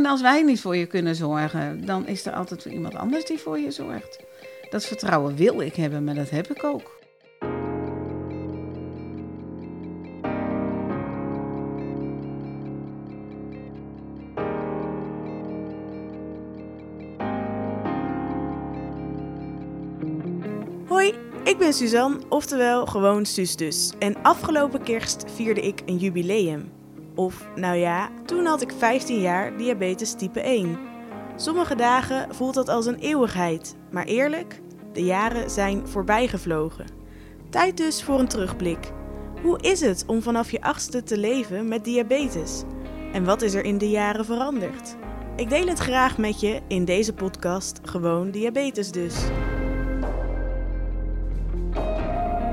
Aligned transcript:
En 0.00 0.06
als 0.06 0.20
wij 0.20 0.42
niet 0.42 0.60
voor 0.60 0.76
je 0.76 0.86
kunnen 0.86 1.14
zorgen, 1.14 1.86
dan 1.86 2.06
is 2.06 2.26
er 2.26 2.32
altijd 2.32 2.64
iemand 2.64 2.94
anders 2.94 3.24
die 3.24 3.38
voor 3.38 3.58
je 3.58 3.70
zorgt. 3.70 4.18
Dat 4.70 4.84
vertrouwen 4.84 5.36
wil 5.36 5.60
ik 5.60 5.74
hebben, 5.74 6.04
maar 6.04 6.14
dat 6.14 6.30
heb 6.30 6.50
ik 6.50 6.64
ook. 6.64 6.98
Hoi, 20.86 21.14
ik 21.44 21.58
ben 21.58 21.72
Suzanne, 21.72 22.18
oftewel 22.28 22.86
gewoon 22.86 23.26
Suus 23.26 23.56
dus. 23.56 23.92
En 23.98 24.22
afgelopen 24.22 24.82
kerst 24.82 25.24
vierde 25.34 25.60
ik 25.60 25.82
een 25.86 25.96
jubileum. 25.96 26.79
Of, 27.20 27.48
nou 27.54 27.76
ja, 27.76 28.08
toen 28.24 28.46
had 28.46 28.62
ik 28.62 28.72
15 28.78 29.20
jaar 29.20 29.56
diabetes 29.56 30.12
type 30.12 30.40
1. 30.40 30.78
Sommige 31.36 31.74
dagen 31.74 32.34
voelt 32.34 32.54
dat 32.54 32.68
als 32.68 32.86
een 32.86 32.98
eeuwigheid, 32.98 33.76
maar 33.90 34.04
eerlijk, 34.04 34.60
de 34.92 35.04
jaren 35.04 35.50
zijn 35.50 35.88
voorbijgevlogen. 35.88 36.86
Tijd 37.50 37.76
dus 37.76 38.02
voor 38.02 38.18
een 38.18 38.28
terugblik. 38.28 38.92
Hoe 39.42 39.60
is 39.60 39.80
het 39.80 40.04
om 40.06 40.22
vanaf 40.22 40.50
je 40.50 40.62
achtste 40.62 41.02
te 41.02 41.18
leven 41.18 41.68
met 41.68 41.84
diabetes? 41.84 42.62
En 43.12 43.24
wat 43.24 43.42
is 43.42 43.54
er 43.54 43.64
in 43.64 43.78
de 43.78 43.90
jaren 43.90 44.24
veranderd? 44.24 44.96
Ik 45.36 45.48
deel 45.50 45.66
het 45.66 45.78
graag 45.78 46.18
met 46.18 46.40
je 46.40 46.60
in 46.68 46.84
deze 46.84 47.14
podcast 47.14 47.80
Gewoon 47.82 48.30
Diabetes 48.30 48.90
dus. 48.90 49.24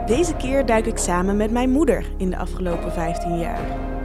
Deze 0.05 0.35
keer 0.35 0.65
duik 0.65 0.85
ik 0.85 0.97
samen 0.97 1.37
met 1.37 1.51
mijn 1.51 1.69
moeder 1.69 2.05
in 2.17 2.29
de 2.29 2.37
afgelopen 2.37 2.91
15 2.91 3.39
jaar. 3.39 3.95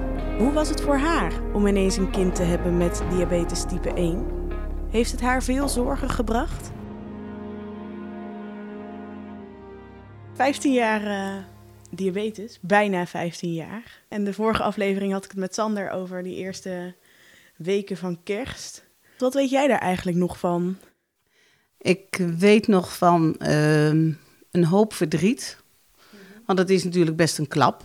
Hoe 0.43 0.53
was 0.53 0.69
het 0.69 0.81
voor 0.81 0.97
haar 0.97 1.53
om 1.53 1.67
ineens 1.67 1.97
een 1.97 2.11
kind 2.11 2.35
te 2.35 2.43
hebben 2.43 2.77
met 2.77 3.03
diabetes 3.11 3.65
type 3.65 3.93
1? 3.95 4.27
Heeft 4.91 5.11
het 5.11 5.21
haar 5.21 5.43
veel 5.43 5.69
zorgen 5.69 6.11
gebracht? 6.11 6.71
15 10.33 10.73
jaar 10.73 11.03
uh, 11.03 11.45
diabetes, 11.91 12.59
bijna 12.61 13.07
15 13.07 13.53
jaar. 13.53 14.03
En 14.09 14.25
de 14.25 14.33
vorige 14.33 14.63
aflevering 14.63 15.13
had 15.13 15.25
ik 15.25 15.31
het 15.31 15.41
met 15.41 15.55
Sander 15.55 15.91
over 15.91 16.23
die 16.23 16.37
eerste 16.37 16.95
weken 17.57 17.97
van 17.97 18.23
kerst. 18.23 18.85
Wat 19.19 19.35
weet 19.35 19.51
jij 19.51 19.67
daar 19.67 19.81
eigenlijk 19.81 20.17
nog 20.17 20.39
van? 20.39 20.77
Ik 21.79 22.21
weet 22.39 22.67
nog 22.67 22.97
van 22.97 23.37
uh, 23.39 23.87
een 24.51 24.65
hoop 24.65 24.93
verdriet. 24.93 25.59
Want 26.47 26.59
dat 26.59 26.71
is 26.71 26.85
natuurlijk 26.85 27.17
best 27.17 27.39
een 27.39 27.49
klap. 27.49 27.85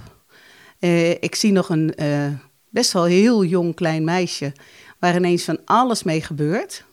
Uh, 0.80 1.09
ik 1.09 1.36
zie 1.36 1.52
nog 1.52 1.69
een 1.69 1.94
uh, 2.02 2.33
best 2.78 2.92
wel 2.92 3.06
heel 3.06 3.44
jong 3.44 3.75
klein 3.75 4.03
meisje 4.03 4.53
waar 5.00 5.16
ineens 5.16 5.44
van 5.44 5.59
alles 5.66 6.03
mee 6.03 6.22
gebeurt. 6.22 6.83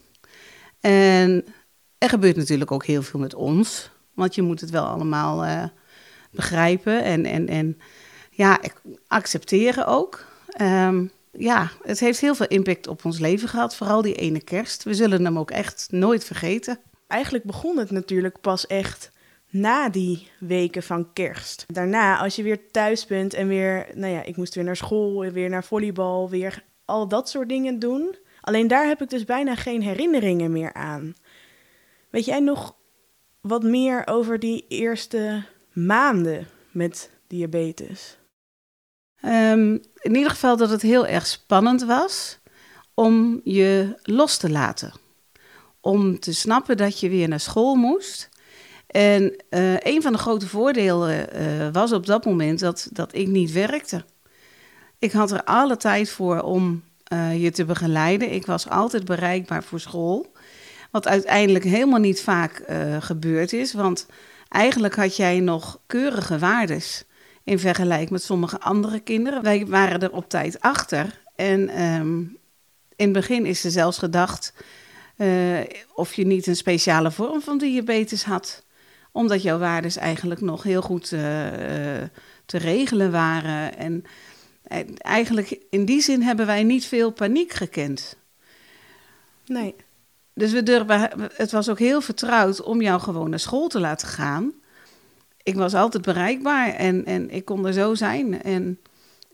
En 0.80 1.44
er 1.98 2.08
gebeurt 2.08 2.36
natuurlijk 2.36 2.72
ook 2.72 2.84
heel 2.84 3.02
veel 3.02 3.20
met 3.20 3.34
ons. 3.34 3.90
Want 4.14 4.34
je 4.34 4.42
moet 4.42 4.60
het 4.60 4.70
wel 4.70 4.84
allemaal 4.84 5.44
uh, 5.44 5.64
begrijpen 6.30 7.02
en, 7.02 7.24
en, 7.24 7.48
en 7.48 7.78
ja, 8.30 8.60
accepteren 9.06 9.86
ook. 9.86 10.24
Um, 10.60 11.10
ja, 11.32 11.70
het 11.82 12.00
heeft 12.00 12.20
heel 12.20 12.34
veel 12.34 12.46
impact 12.46 12.86
op 12.86 13.04
ons 13.04 13.18
leven 13.18 13.48
gehad, 13.48 13.76
vooral 13.76 14.02
die 14.02 14.14
ene 14.14 14.40
kerst. 14.40 14.82
We 14.82 14.94
zullen 14.94 15.24
hem 15.24 15.38
ook 15.38 15.50
echt 15.50 15.86
nooit 15.90 16.24
vergeten. 16.24 16.78
Eigenlijk 17.06 17.44
begon 17.44 17.78
het 17.78 17.90
natuurlijk 17.90 18.40
pas 18.40 18.66
echt 18.66 19.10
na 19.54 19.88
die 19.88 20.30
weken 20.38 20.82
van 20.82 21.12
kerst. 21.12 21.64
Daarna, 21.66 22.18
als 22.18 22.36
je 22.36 22.42
weer 22.42 22.70
thuis 22.70 23.06
bent 23.06 23.34
en 23.34 23.48
weer, 23.48 23.86
nou 23.94 24.12
ja, 24.12 24.22
ik 24.22 24.36
moest 24.36 24.54
weer 24.54 24.64
naar 24.64 24.76
school, 24.76 25.32
weer 25.32 25.48
naar 25.48 25.64
volleybal, 25.64 26.30
weer 26.30 26.64
al 26.84 27.08
dat 27.08 27.28
soort 27.28 27.48
dingen 27.48 27.78
doen. 27.78 28.16
Alleen 28.40 28.68
daar 28.68 28.86
heb 28.86 29.02
ik 29.02 29.10
dus 29.10 29.24
bijna 29.24 29.54
geen 29.54 29.82
herinneringen 29.82 30.52
meer 30.52 30.72
aan. 30.72 31.14
Weet 32.10 32.24
jij 32.24 32.40
nog 32.40 32.76
wat 33.40 33.62
meer 33.62 34.06
over 34.06 34.38
die 34.38 34.64
eerste 34.68 35.42
maanden 35.72 36.46
met 36.70 37.10
diabetes? 37.26 38.18
Um, 39.24 39.80
in 40.00 40.14
ieder 40.14 40.30
geval 40.30 40.56
dat 40.56 40.70
het 40.70 40.82
heel 40.82 41.06
erg 41.06 41.26
spannend 41.26 41.82
was 41.82 42.38
om 42.94 43.40
je 43.44 43.98
los 44.02 44.36
te 44.36 44.50
laten. 44.50 44.92
Om 45.80 46.18
te 46.18 46.34
snappen 46.34 46.76
dat 46.76 47.00
je 47.00 47.08
weer 47.08 47.28
naar 47.28 47.40
school 47.40 47.74
moest. 47.74 48.32
En 48.94 49.36
uh, 49.50 49.76
een 49.80 50.02
van 50.02 50.12
de 50.12 50.18
grote 50.18 50.48
voordelen 50.48 51.26
uh, 51.42 51.68
was 51.72 51.92
op 51.92 52.06
dat 52.06 52.24
moment 52.24 52.58
dat, 52.58 52.88
dat 52.92 53.14
ik 53.14 53.26
niet 53.26 53.52
werkte. 53.52 54.04
Ik 54.98 55.12
had 55.12 55.30
er 55.30 55.44
alle 55.44 55.76
tijd 55.76 56.10
voor 56.10 56.40
om 56.40 56.82
uh, 57.12 57.42
je 57.42 57.50
te 57.50 57.64
begeleiden. 57.64 58.32
Ik 58.32 58.46
was 58.46 58.68
altijd 58.68 59.04
bereikbaar 59.04 59.64
voor 59.64 59.80
school. 59.80 60.32
Wat 60.90 61.06
uiteindelijk 61.06 61.64
helemaal 61.64 62.00
niet 62.00 62.22
vaak 62.22 62.64
gebeurd 63.00 63.52
is. 63.52 63.72
Want 63.72 64.06
eigenlijk 64.48 64.94
had 64.94 65.16
jij 65.16 65.40
nog 65.40 65.80
keurige 65.86 66.38
waardes 66.38 67.04
in 67.44 67.58
vergelijking 67.58 68.10
met 68.10 68.22
sommige 68.22 68.60
andere 68.60 69.00
kinderen. 69.00 69.42
Wij 69.42 69.66
waren 69.66 70.00
er 70.00 70.12
op 70.12 70.28
tijd 70.28 70.60
achter. 70.60 71.20
En 71.36 71.82
um, 71.82 72.36
in 72.96 73.04
het 73.04 73.12
begin 73.12 73.46
is 73.46 73.64
er 73.64 73.70
zelfs 73.70 73.98
gedacht 73.98 74.54
of 75.94 76.14
je 76.14 76.26
niet 76.26 76.46
een 76.46 76.56
speciale 76.56 77.10
vorm 77.10 77.40
van 77.40 77.58
diabetes 77.58 78.24
had 78.24 78.63
omdat 79.14 79.42
jouw 79.42 79.58
waardes 79.58 79.96
eigenlijk 79.96 80.40
nog 80.40 80.62
heel 80.62 80.82
goed 80.82 81.10
uh, 81.12 81.20
te 82.46 82.58
regelen 82.58 83.10
waren. 83.10 83.76
En 83.76 84.04
eigenlijk 84.98 85.58
in 85.70 85.84
die 85.84 86.00
zin 86.00 86.22
hebben 86.22 86.46
wij 86.46 86.62
niet 86.62 86.86
veel 86.86 87.10
paniek 87.10 87.52
gekend. 87.52 88.16
Nee. 89.46 89.74
Dus 90.34 90.52
we 90.52 90.62
durven, 90.62 91.10
het 91.34 91.50
was 91.50 91.68
ook 91.68 91.78
heel 91.78 92.00
vertrouwd 92.00 92.62
om 92.62 92.80
jou 92.80 93.00
gewoon 93.00 93.30
naar 93.30 93.38
school 93.38 93.68
te 93.68 93.80
laten 93.80 94.08
gaan. 94.08 94.52
Ik 95.42 95.54
was 95.54 95.74
altijd 95.74 96.02
bereikbaar 96.02 96.68
en, 96.68 97.04
en 97.04 97.30
ik 97.30 97.44
kon 97.44 97.66
er 97.66 97.72
zo 97.72 97.94
zijn. 97.94 98.42
En 98.42 98.80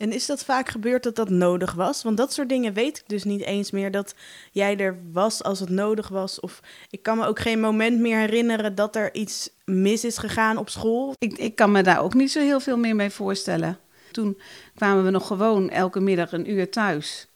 en 0.01 0.13
is 0.13 0.27
dat 0.27 0.45
vaak 0.45 0.69
gebeurd 0.69 1.03
dat 1.03 1.17
dat 1.17 1.29
nodig 1.29 1.73
was? 1.73 2.03
Want 2.03 2.17
dat 2.17 2.33
soort 2.33 2.49
dingen 2.49 2.73
weet 2.73 2.99
ik 2.99 3.05
dus 3.07 3.25
niet 3.25 3.43
eens 3.43 3.71
meer 3.71 3.91
dat 3.91 4.15
jij 4.53 4.77
er 4.77 4.99
was 5.13 5.43
als 5.43 5.61
het 5.61 5.69
nodig 5.69 6.09
was. 6.09 6.41
Of 6.41 6.61
ik 6.91 7.03
kan 7.03 7.19
me 7.19 7.27
ook 7.27 7.39
geen 7.39 7.61
moment 7.61 8.01
meer 8.01 8.19
herinneren 8.19 8.75
dat 8.75 8.97
er 8.97 9.15
iets 9.15 9.51
mis 9.65 10.05
is 10.05 10.19
gegaan 10.19 10.57
op 10.57 10.69
school. 10.69 11.15
Ik, 11.19 11.39
ik 11.39 11.55
kan 11.55 11.73
me 11.73 11.83
daar 11.83 12.03
ook 12.03 12.15
niet 12.15 12.33
zo 12.33 12.41
heel 12.41 12.61
veel 12.61 12.77
meer 12.77 12.97
mee 12.97 13.11
voorstellen. 13.11 13.79
Toen 14.11 14.41
kwamen 14.75 15.05
we 15.05 15.11
nog 15.11 15.27
gewoon 15.27 15.71
elke 15.71 16.01
middag 16.01 16.33
een 16.33 16.51
uur 16.51 16.71
thuis. 16.71 17.29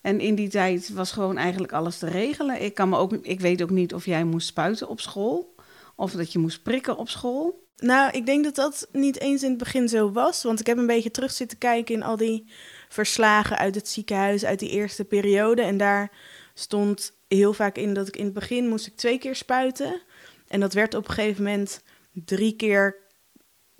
En 0.00 0.20
in 0.20 0.34
die 0.34 0.48
tijd 0.48 0.92
was 0.92 1.12
gewoon 1.12 1.36
eigenlijk 1.36 1.72
alles 1.72 1.98
te 1.98 2.08
regelen. 2.08 2.62
Ik, 2.62 2.74
kan 2.74 2.88
me 2.88 2.96
ook, 2.96 3.12
ik 3.12 3.40
weet 3.40 3.62
ook 3.62 3.70
niet 3.70 3.94
of 3.94 4.06
jij 4.06 4.24
moest 4.24 4.46
spuiten 4.46 4.88
op 4.88 5.00
school. 5.00 5.54
Of 5.96 6.12
dat 6.12 6.32
je 6.32 6.38
moest 6.38 6.62
prikken 6.62 6.96
op 6.96 7.08
school. 7.08 7.61
Nou, 7.76 8.10
ik 8.10 8.26
denk 8.26 8.44
dat 8.44 8.54
dat 8.54 8.88
niet 8.92 9.20
eens 9.20 9.42
in 9.42 9.48
het 9.48 9.58
begin 9.58 9.88
zo 9.88 10.12
was. 10.12 10.42
Want 10.42 10.60
ik 10.60 10.66
heb 10.66 10.78
een 10.78 10.86
beetje 10.86 11.10
terug 11.10 11.32
zitten 11.32 11.58
kijken 11.58 11.94
in 11.94 12.02
al 12.02 12.16
die 12.16 12.52
verslagen 12.88 13.58
uit 13.58 13.74
het 13.74 13.88
ziekenhuis, 13.88 14.44
uit 14.44 14.58
die 14.58 14.70
eerste 14.70 15.04
periode. 15.04 15.62
En 15.62 15.76
daar 15.76 16.10
stond 16.54 17.12
heel 17.28 17.52
vaak 17.52 17.76
in 17.76 17.94
dat 17.94 18.08
ik 18.08 18.16
in 18.16 18.24
het 18.24 18.34
begin 18.34 18.68
moest 18.68 18.86
ik 18.86 18.96
twee 18.96 19.18
keer 19.18 19.36
spuiten. 19.36 20.00
En 20.48 20.60
dat 20.60 20.72
werd 20.72 20.94
op 20.94 21.08
een 21.08 21.14
gegeven 21.14 21.44
moment 21.44 21.82
drie 22.12 22.56
keer 22.56 22.96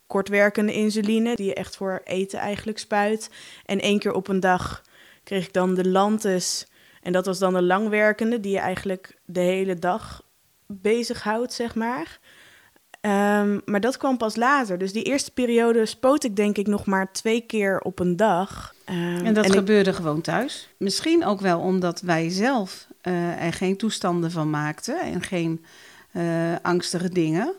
kortwerkende 0.07 0.73
insuline, 0.73 1.37
die 1.37 1.47
je 1.47 1.55
echt 1.55 1.77
voor 1.77 2.01
eten 2.05 2.39
eigenlijk 2.39 2.79
spuit. 2.79 3.31
En 3.65 3.81
één 3.81 3.99
keer 3.99 4.13
op 4.13 4.29
een 4.29 4.41
dag 4.41 4.83
kreeg 5.25 5.47
ik 5.47 5.53
dan 5.53 5.75
de 5.75 5.89
Lantus. 5.89 6.67
En 7.03 7.13
dat 7.13 7.27
was 7.27 7.39
dan 7.39 7.53
de 7.53 7.63
langwerkende, 7.63 8.41
die 8.41 8.53
je 8.53 8.59
eigenlijk 8.59 9.19
de 9.25 9.41
hele 9.41 9.75
dag 9.75 10.25
bezighoudt, 10.67 11.53
zeg 11.53 11.75
maar. 11.75 12.19
Um, 13.07 13.63
maar 13.65 13.81
dat 13.81 13.97
kwam 13.97 14.17
pas 14.17 14.37
later. 14.37 14.79
Dus 14.79 14.93
die 14.93 15.03
eerste 15.03 15.31
periode 15.31 15.87
spoot 15.87 16.25
ik 16.25 16.37
denk 16.37 16.59
ik 16.59 16.67
nog 16.67 16.87
maar 16.87 17.13
twee 17.13 17.41
keer 17.41 17.81
op 17.81 17.99
een 17.99 18.17
dag. 18.17 18.75
Um, 18.89 19.27
en 19.27 19.35
dat 19.35 19.45
en 19.45 19.53
gebeurde 19.53 19.91
ik... 19.91 19.97
gewoon 19.97 20.21
thuis? 20.21 20.69
Misschien 20.77 21.25
ook 21.25 21.41
wel 21.41 21.61
omdat 21.61 22.01
wij 22.01 22.29
zelf 22.29 22.87
uh, 23.03 23.45
er 23.45 23.53
geen 23.53 23.77
toestanden 23.77 24.31
van 24.31 24.51
maakten 24.51 25.01
en 25.01 25.23
geen 25.23 25.65
uh, 26.13 26.57
angstige 26.63 27.09
dingen. 27.09 27.55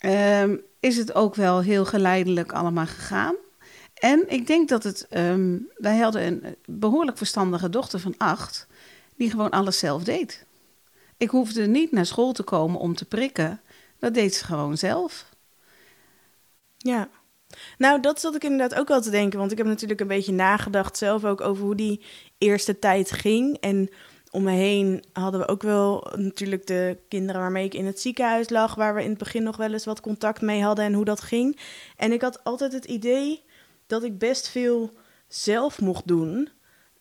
Um, 0.00 0.60
is 0.80 0.96
het 0.96 1.14
ook 1.14 1.34
wel 1.34 1.60
heel 1.60 1.84
geleidelijk 1.84 2.52
allemaal 2.52 2.86
gegaan. 2.86 3.34
En 3.94 4.24
ik 4.26 4.46
denk 4.46 4.68
dat 4.68 4.82
het. 4.82 5.06
wij 5.76 5.98
hadden 5.98 6.26
een 6.26 6.56
behoorlijk 6.66 7.16
verstandige 7.16 7.70
dochter 7.70 8.00
van 8.00 8.14
acht, 8.18 8.66
die 9.16 9.30
gewoon 9.30 9.50
alles 9.50 9.78
zelf 9.78 10.04
deed. 10.04 10.44
Ik 11.16 11.30
hoefde 11.30 11.66
niet 11.66 11.92
naar 11.92 12.06
school 12.06 12.32
te 12.32 12.42
komen 12.42 12.80
om 12.80 12.94
te 12.94 13.04
prikken. 13.04 13.60
Dat 14.04 14.14
deed 14.14 14.34
ze 14.34 14.44
gewoon 14.44 14.76
zelf. 14.76 15.28
Ja. 16.76 17.08
Nou, 17.78 18.00
dat 18.00 18.20
zat 18.20 18.34
ik 18.34 18.44
inderdaad 18.44 18.78
ook 18.78 18.88
wel 18.88 19.00
te 19.00 19.10
denken. 19.10 19.38
Want 19.38 19.52
ik 19.52 19.58
heb 19.58 19.66
natuurlijk 19.66 20.00
een 20.00 20.06
beetje 20.06 20.32
nagedacht 20.32 20.96
zelf 20.96 21.24
ook 21.24 21.40
over 21.40 21.64
hoe 21.64 21.74
die 21.74 22.04
eerste 22.38 22.78
tijd 22.78 23.12
ging. 23.12 23.56
En 23.60 23.90
om 24.30 24.42
me 24.42 24.50
heen 24.50 25.04
hadden 25.12 25.40
we 25.40 25.48
ook 25.48 25.62
wel 25.62 26.12
natuurlijk 26.16 26.66
de 26.66 26.98
kinderen 27.08 27.40
waarmee 27.40 27.64
ik 27.64 27.74
in 27.74 27.86
het 27.86 28.00
ziekenhuis 28.00 28.48
lag. 28.48 28.74
Waar 28.74 28.94
we 28.94 29.02
in 29.02 29.08
het 29.08 29.18
begin 29.18 29.42
nog 29.42 29.56
wel 29.56 29.72
eens 29.72 29.84
wat 29.84 30.00
contact 30.00 30.40
mee 30.40 30.62
hadden 30.62 30.84
en 30.84 30.92
hoe 30.92 31.04
dat 31.04 31.20
ging. 31.20 31.58
En 31.96 32.12
ik 32.12 32.22
had 32.22 32.44
altijd 32.44 32.72
het 32.72 32.84
idee 32.84 33.44
dat 33.86 34.02
ik 34.02 34.18
best 34.18 34.48
veel 34.48 34.92
zelf 35.28 35.80
mocht 35.80 36.06
doen. 36.06 36.48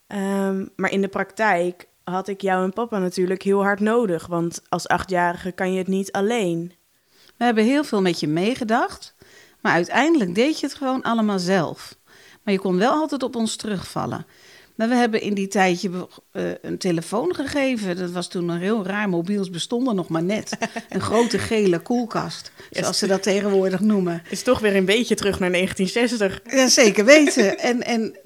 Ehm, 0.07 0.65
maar 0.75 0.91
in 0.91 1.01
de 1.01 1.07
praktijk 1.07 1.88
had 2.03 2.27
ik 2.27 2.41
jou 2.41 2.63
en 2.63 2.73
papa 2.73 3.00
natuurlijk 3.00 3.41
heel 3.41 3.63
hard 3.63 3.79
nodig. 3.79 4.27
Want 4.27 4.61
als 4.69 4.88
achtjarige 4.88 5.51
kan 5.51 5.71
je 5.71 5.77
het 5.77 5.88
niet 5.88 6.11
alleen. 6.11 6.73
We 7.43 7.49
hebben 7.49 7.67
heel 7.67 7.83
veel 7.83 8.01
met 8.01 8.19
je 8.19 8.27
meegedacht, 8.27 9.15
maar 9.61 9.73
uiteindelijk 9.73 10.35
deed 10.35 10.59
je 10.59 10.65
het 10.65 10.75
gewoon 10.75 11.01
allemaal 11.01 11.39
zelf. 11.39 11.95
Maar 12.43 12.53
je 12.53 12.59
kon 12.59 12.77
wel 12.77 12.91
altijd 12.91 13.23
op 13.23 13.35
ons 13.35 13.55
terugvallen. 13.55 14.25
Maar 14.75 14.89
we 14.89 14.95
hebben 14.95 15.21
in 15.21 15.33
die 15.33 15.47
tijd 15.47 15.81
je 15.81 15.89
uh, 15.89 16.43
een 16.61 16.77
telefoon 16.77 17.35
gegeven. 17.35 17.97
Dat 17.97 18.11
was 18.11 18.27
toen 18.27 18.49
een 18.49 18.59
heel 18.59 18.85
raar. 18.85 19.09
Mobiels 19.09 19.49
bestonden 19.49 19.95
nog 19.95 20.07
maar 20.07 20.23
net. 20.23 20.57
Een 20.89 21.01
grote 21.01 21.39
gele 21.39 21.79
koelkast, 21.79 22.51
zoals 22.71 22.97
ze 22.97 23.07
dat 23.07 23.23
tegenwoordig 23.23 23.79
noemen. 23.79 24.23
Is 24.29 24.43
toch 24.43 24.59
weer 24.59 24.75
een 24.75 24.85
beetje 24.85 25.15
terug 25.15 25.39
naar 25.39 25.51
1960. 25.51 26.55
Ja, 26.55 26.67
zeker 26.67 27.05
weten. 27.05 27.59
En, 27.59 27.83
en 27.83 28.17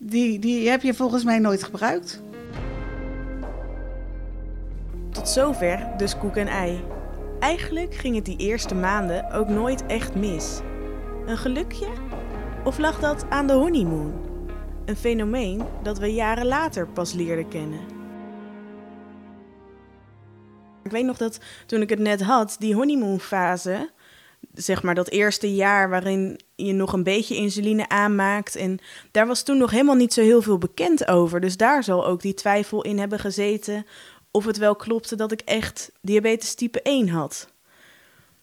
die, 0.00 0.38
die 0.38 0.68
heb 0.68 0.82
je 0.82 0.94
volgens 0.94 1.24
mij 1.24 1.38
nooit 1.38 1.62
gebruikt. 1.62 2.20
Tot 5.12 5.28
zover 5.28 5.86
dus 5.96 6.18
koek 6.18 6.36
en 6.36 6.46
ei. 6.46 6.97
Eigenlijk 7.38 7.94
ging 7.94 8.14
het 8.14 8.24
die 8.24 8.36
eerste 8.36 8.74
maanden 8.74 9.32
ook 9.32 9.48
nooit 9.48 9.86
echt 9.86 10.14
mis. 10.14 10.60
Een 11.26 11.38
gelukje? 11.38 11.86
Of 12.64 12.78
lag 12.78 13.00
dat 13.00 13.26
aan 13.28 13.46
de 13.46 13.52
honeymoon? 13.52 14.12
Een 14.84 14.96
fenomeen 14.96 15.62
dat 15.82 15.98
we 15.98 16.06
jaren 16.06 16.46
later 16.46 16.88
pas 16.88 17.12
leerden 17.12 17.48
kennen. 17.48 17.80
Ik 20.82 20.90
weet 20.90 21.04
nog 21.04 21.16
dat 21.16 21.38
toen 21.66 21.80
ik 21.80 21.88
het 21.88 21.98
net 21.98 22.22
had, 22.22 22.56
die 22.58 22.74
honeymoon-fase, 22.74 23.90
zeg 24.54 24.82
maar 24.82 24.94
dat 24.94 25.08
eerste 25.08 25.54
jaar 25.54 25.90
waarin 25.90 26.40
je 26.54 26.72
nog 26.72 26.92
een 26.92 27.02
beetje 27.02 27.36
insuline 27.36 27.88
aanmaakt. 27.88 28.56
En 28.56 28.78
daar 29.10 29.26
was 29.26 29.42
toen 29.42 29.58
nog 29.58 29.70
helemaal 29.70 29.94
niet 29.94 30.12
zo 30.12 30.20
heel 30.20 30.42
veel 30.42 30.58
bekend 30.58 31.08
over. 31.08 31.40
Dus 31.40 31.56
daar 31.56 31.84
zal 31.84 32.06
ook 32.06 32.20
die 32.20 32.34
twijfel 32.34 32.82
in 32.82 32.98
hebben 32.98 33.18
gezeten 33.18 33.86
of 34.30 34.44
het 34.44 34.56
wel 34.56 34.76
klopte 34.76 35.16
dat 35.16 35.32
ik 35.32 35.40
echt 35.40 35.90
diabetes 36.00 36.54
type 36.54 36.82
1 36.82 37.08
had. 37.08 37.48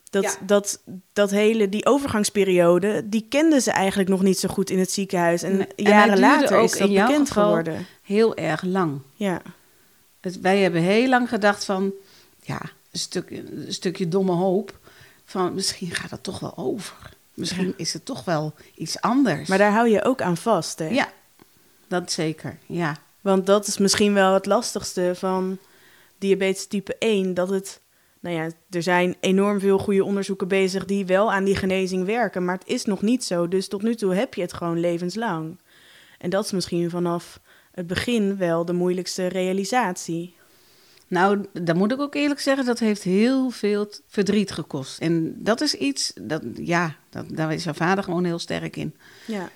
Dat, 0.09 0.39
dat, 0.45 0.81
dat 1.13 1.31
hele, 1.31 1.69
die 1.69 1.85
overgangsperiode, 1.85 3.09
die 3.09 3.25
kenden 3.29 3.61
ze 3.61 3.71
eigenlijk 3.71 4.09
nog 4.09 4.21
niet 4.21 4.39
zo 4.39 4.49
goed 4.49 4.69
in 4.69 4.79
het 4.79 4.91
ziekenhuis. 4.91 5.43
En, 5.43 5.67
jaren 5.75 6.19
later 6.19 6.57
ook 6.57 6.63
is 6.63 6.77
dat 6.77 6.89
bekend 6.89 7.31
geworden. 7.31 7.85
Heel 8.01 8.35
erg 8.35 8.61
lang. 8.61 9.01
Ja. 9.13 9.41
Het, 10.19 10.39
wij 10.39 10.59
hebben 10.59 10.81
heel 10.81 11.09
lang 11.09 11.29
gedacht 11.29 11.65
van, 11.65 11.93
ja, 12.41 12.61
een, 12.91 12.99
stuk, 12.99 13.29
een 13.29 13.65
stukje 13.67 14.07
domme 14.07 14.31
hoop. 14.31 14.79
Van 15.25 15.53
misschien 15.53 15.91
gaat 15.91 16.11
het 16.11 16.23
toch 16.23 16.39
wel 16.39 16.57
over. 16.57 17.13
Misschien 17.33 17.73
is 17.77 17.93
het 17.93 18.05
toch 18.05 18.23
wel 18.23 18.53
iets 18.75 19.01
anders. 19.01 19.49
Maar 19.49 19.57
daar 19.57 19.71
hou 19.71 19.89
je 19.89 20.03
ook 20.03 20.21
aan 20.21 20.37
vast, 20.37 20.79
hè? 20.79 20.87
Ja, 20.87 21.09
dat 21.87 22.11
zeker, 22.11 22.57
ja. 22.65 22.97
Want 23.21 23.45
dat 23.45 23.67
is 23.67 23.77
misschien 23.77 24.13
wel 24.13 24.33
het 24.33 24.45
lastigste 24.45 25.11
van 25.15 25.57
diabetes 26.17 26.67
type 26.67 26.95
1. 26.97 27.33
Dat 27.33 27.49
het, 27.49 27.81
nou 28.19 28.35
ja, 28.35 28.49
er 28.69 28.83
zijn 28.83 29.15
enorm 29.19 29.59
veel 29.59 29.77
goede 29.77 30.03
onderzoeken 30.03 30.47
bezig 30.47 30.85
die 30.85 31.05
wel 31.05 31.33
aan 31.33 31.43
die 31.43 31.55
genezing 31.55 32.05
werken. 32.05 32.45
Maar 32.45 32.57
het 32.57 32.67
is 32.67 32.85
nog 32.85 33.01
niet 33.01 33.23
zo. 33.23 33.47
Dus 33.47 33.67
tot 33.67 33.81
nu 33.81 33.95
toe 33.95 34.13
heb 34.13 34.33
je 34.33 34.41
het 34.41 34.53
gewoon 34.53 34.79
levenslang. 34.79 35.59
En 36.17 36.29
dat 36.29 36.45
is 36.45 36.51
misschien 36.51 36.89
vanaf 36.89 37.39
het 37.71 37.87
begin 37.87 38.37
wel 38.37 38.65
de 38.65 38.73
moeilijkste 38.73 39.27
realisatie. 39.27 40.35
Nou, 41.07 41.45
dan 41.53 41.77
moet 41.77 41.91
ik 41.91 41.99
ook 41.99 42.15
eerlijk 42.15 42.39
zeggen, 42.39 42.65
dat 42.65 42.79
heeft 42.79 43.03
heel 43.03 43.49
veel 43.49 43.87
verdriet 44.07 44.51
gekost. 44.51 44.99
En 44.99 45.43
dat 45.43 45.61
is 45.61 45.73
iets, 45.73 46.13
dat, 46.21 46.43
ja, 46.53 46.95
dat, 47.09 47.25
daar 47.29 47.53
is 47.53 47.63
jouw 47.63 47.73
vader 47.73 48.03
gewoon 48.03 48.23
heel 48.23 48.39
sterk 48.39 48.75
in. 48.75 48.95
Ja. 49.27 49.49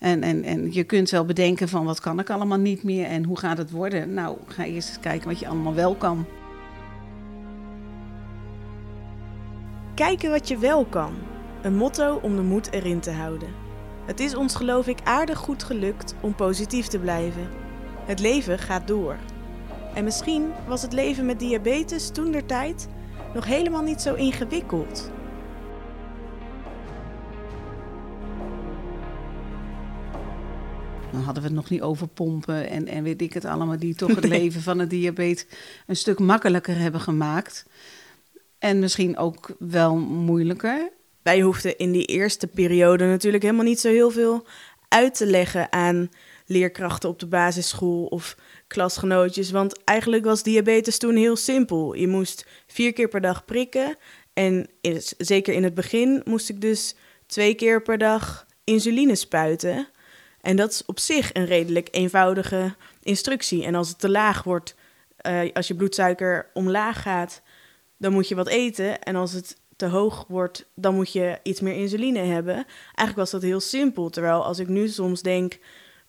En, 0.00 0.22
en, 0.22 0.44
en 0.44 0.72
je 0.72 0.84
kunt 0.84 1.10
wel 1.10 1.24
bedenken 1.24 1.68
van 1.68 1.84
wat 1.84 2.00
kan 2.00 2.18
ik 2.18 2.30
allemaal 2.30 2.58
niet 2.58 2.82
meer 2.82 3.06
en 3.06 3.24
hoe 3.24 3.38
gaat 3.38 3.58
het 3.58 3.70
worden. 3.70 4.14
Nou, 4.14 4.38
ga 4.46 4.64
eerst 4.64 4.88
eens 4.88 5.00
kijken 5.00 5.28
wat 5.28 5.38
je 5.38 5.48
allemaal 5.48 5.74
wel 5.74 5.94
kan. 5.94 6.24
Kijken 9.94 10.30
wat 10.30 10.48
je 10.48 10.58
wel 10.58 10.84
kan. 10.84 11.12
Een 11.62 11.76
motto 11.76 12.18
om 12.22 12.36
de 12.36 12.42
moed 12.42 12.72
erin 12.72 13.00
te 13.00 13.10
houden. 13.10 13.48
Het 14.06 14.20
is 14.20 14.34
ons 14.34 14.54
geloof 14.54 14.86
ik 14.86 14.98
aardig 15.04 15.38
goed 15.38 15.62
gelukt 15.62 16.14
om 16.20 16.34
positief 16.34 16.86
te 16.86 16.98
blijven. 16.98 17.48
Het 18.04 18.20
leven 18.20 18.58
gaat 18.58 18.86
door. 18.86 19.16
En 19.94 20.04
misschien 20.04 20.50
was 20.66 20.82
het 20.82 20.92
leven 20.92 21.26
met 21.26 21.38
diabetes 21.38 22.10
toen 22.10 22.32
der 22.32 22.46
tijd 22.46 22.88
nog 23.34 23.44
helemaal 23.44 23.82
niet 23.82 24.00
zo 24.00 24.14
ingewikkeld. 24.14 25.10
Dan 31.12 31.22
hadden 31.22 31.42
we 31.42 31.48
het 31.48 31.56
nog 31.56 31.70
niet 31.70 31.80
over 31.80 32.08
pompen 32.08 32.68
en, 32.68 32.86
en 32.86 33.02
weet 33.02 33.22
ik 33.22 33.32
het 33.32 33.44
allemaal, 33.44 33.78
die 33.78 33.94
toch 33.94 34.14
het 34.14 34.28
leven 34.38 34.62
van 34.62 34.78
het 34.78 34.90
diabetes 34.90 35.46
een 35.86 35.96
stuk 35.96 36.18
makkelijker 36.18 36.78
hebben 36.78 37.00
gemaakt. 37.00 37.66
En 38.58 38.78
misschien 38.78 39.16
ook 39.16 39.54
wel 39.58 39.96
moeilijker. 39.96 40.90
Wij 41.22 41.40
hoefden 41.40 41.78
in 41.78 41.92
die 41.92 42.04
eerste 42.04 42.46
periode 42.46 43.06
natuurlijk 43.06 43.42
helemaal 43.42 43.64
niet 43.64 43.80
zo 43.80 43.88
heel 43.88 44.10
veel 44.10 44.46
uit 44.88 45.14
te 45.14 45.26
leggen 45.26 45.72
aan 45.72 46.10
leerkrachten 46.46 47.08
op 47.08 47.18
de 47.18 47.26
basisschool 47.26 48.04
of 48.04 48.36
klasgenootjes. 48.66 49.50
Want 49.50 49.84
eigenlijk 49.84 50.24
was 50.24 50.42
diabetes 50.42 50.98
toen 50.98 51.16
heel 51.16 51.36
simpel. 51.36 51.94
Je 51.94 52.08
moest 52.08 52.46
vier 52.66 52.92
keer 52.92 53.08
per 53.08 53.20
dag 53.20 53.44
prikken. 53.44 53.96
En 54.32 54.66
zeker 55.18 55.54
in 55.54 55.64
het 55.64 55.74
begin 55.74 56.22
moest 56.24 56.48
ik 56.48 56.60
dus 56.60 56.94
twee 57.26 57.54
keer 57.54 57.82
per 57.82 57.98
dag 57.98 58.46
insuline 58.64 59.14
spuiten. 59.14 59.88
En 60.40 60.56
dat 60.56 60.70
is 60.70 60.84
op 60.86 60.98
zich 60.98 61.34
een 61.34 61.44
redelijk 61.44 61.88
eenvoudige 61.90 62.74
instructie. 63.02 63.64
En 63.64 63.74
als 63.74 63.88
het 63.88 63.98
te 63.98 64.10
laag 64.10 64.42
wordt, 64.42 64.74
uh, 65.26 65.40
als 65.52 65.68
je 65.68 65.74
bloedsuiker 65.74 66.50
omlaag 66.54 67.02
gaat, 67.02 67.42
dan 67.96 68.12
moet 68.12 68.28
je 68.28 68.34
wat 68.34 68.48
eten. 68.48 69.02
En 69.02 69.16
als 69.16 69.32
het 69.32 69.56
te 69.76 69.86
hoog 69.86 70.24
wordt, 70.28 70.66
dan 70.74 70.94
moet 70.94 71.12
je 71.12 71.38
iets 71.42 71.60
meer 71.60 71.74
insuline 71.74 72.18
hebben. 72.18 72.54
Eigenlijk 72.54 73.16
was 73.16 73.30
dat 73.30 73.42
heel 73.42 73.60
simpel. 73.60 74.10
Terwijl 74.10 74.44
als 74.44 74.58
ik 74.58 74.68
nu 74.68 74.88
soms 74.88 75.22
denk 75.22 75.58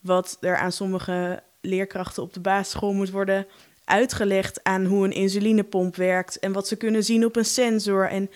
wat 0.00 0.36
er 0.40 0.56
aan 0.56 0.72
sommige 0.72 1.42
leerkrachten 1.60 2.22
op 2.22 2.32
de 2.32 2.40
basisschool 2.40 2.92
moet 2.92 3.10
worden 3.10 3.46
uitgelegd 3.84 4.64
aan 4.64 4.84
hoe 4.84 5.04
een 5.04 5.12
insulinepomp 5.12 5.96
werkt 5.96 6.38
en 6.38 6.52
wat 6.52 6.68
ze 6.68 6.76
kunnen 6.76 7.04
zien 7.04 7.24
op 7.24 7.36
een 7.36 7.44
sensor. 7.44 8.08
En 8.08 8.30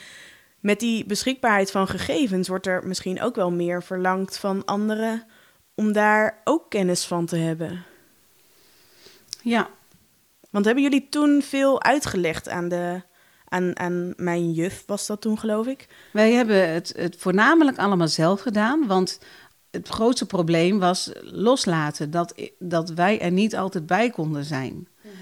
met 0.60 0.81
die 0.81 1.04
beschikbaarheid 1.04 1.70
van 1.70 1.88
gegevens 1.88 2.49
wordt 2.49 2.66
er 2.66 2.87
misschien 2.87 3.22
ook 3.22 3.34
wel 3.34 3.50
meer 3.50 3.82
verlangd 3.82 4.38
van 4.38 4.64
anderen 4.64 5.25
om 5.76 5.93
daar 5.93 6.40
ook 6.44 6.70
kennis 6.70 7.05
van 7.05 7.26
te 7.26 7.37
hebben. 7.37 7.84
Ja. 9.43 9.69
Want 10.50 10.64
hebben 10.64 10.84
jullie 10.84 11.06
toen 11.11 11.43
veel 11.43 11.83
uitgelegd 11.83 12.49
aan, 12.49 12.68
de, 12.68 13.02
aan, 13.49 13.78
aan 13.78 14.12
mijn 14.16 14.52
juf, 14.52 14.83
was 14.87 15.06
dat 15.06 15.21
toen 15.21 15.38
geloof 15.38 15.66
ik? 15.66 15.88
Wij 16.12 16.33
hebben 16.33 16.73
het, 16.73 16.92
het 16.97 17.16
voornamelijk 17.18 17.78
allemaal 17.78 18.09
zelf 18.09 18.40
gedaan, 18.40 18.87
want 18.87 19.18
het 19.71 19.88
grootste 19.88 20.26
probleem 20.26 20.78
was 20.78 21.11
loslaten. 21.23 22.11
Dat, 22.11 22.35
dat 22.59 22.90
wij 22.90 23.21
er 23.21 23.33
niet 23.33 23.56
altijd 23.56 23.87
bij 23.87 24.11
konden 24.11 24.45
zijn. 24.45 24.88
Mhm. 25.00 25.14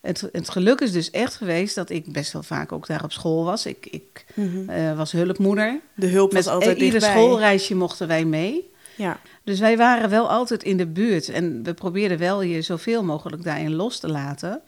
Het, 0.00 0.28
het, 0.32 0.50
geluk 0.50 0.80
is 0.80 0.92
dus 0.92 1.10
echt 1.10 1.34
geweest 1.34 1.74
dat 1.74 1.90
ik 1.90 2.12
best 2.12 2.32
wel 2.32 2.42
vaak 2.42 2.72
ook 2.72 2.86
daar 2.86 3.04
op 3.04 3.12
school 3.12 3.44
was. 3.44 3.66
Ik, 3.66 3.86
ik 3.86 4.24
mhm. 4.34 4.68
eh, 4.68 4.96
was 4.96 5.12
hulpmoeder. 5.12 5.80
De 5.94 6.06
hulp 6.06 6.32
was 6.32 6.44
Met 6.44 6.54
altijd 6.54 6.78
ieder 6.78 7.02
schoolreisje 7.02 7.74
mochten 7.74 8.08
wij 8.08 8.24
mee. 8.24 8.71
Ja. 9.02 9.20
Dus 9.44 9.60
wij 9.60 9.76
waren 9.76 10.10
wel 10.10 10.30
altijd 10.30 10.62
in 10.62 10.76
de 10.76 10.86
buurt. 10.86 11.28
En 11.28 11.62
we 11.62 11.74
probeerden 11.74 12.18
wel 12.18 12.42
je 12.42 12.62
zoveel 12.62 13.04
mogelijk 13.04 13.44
daarin 13.44 13.74
los 13.74 13.98
te 13.98 14.08
laten. 14.08 14.62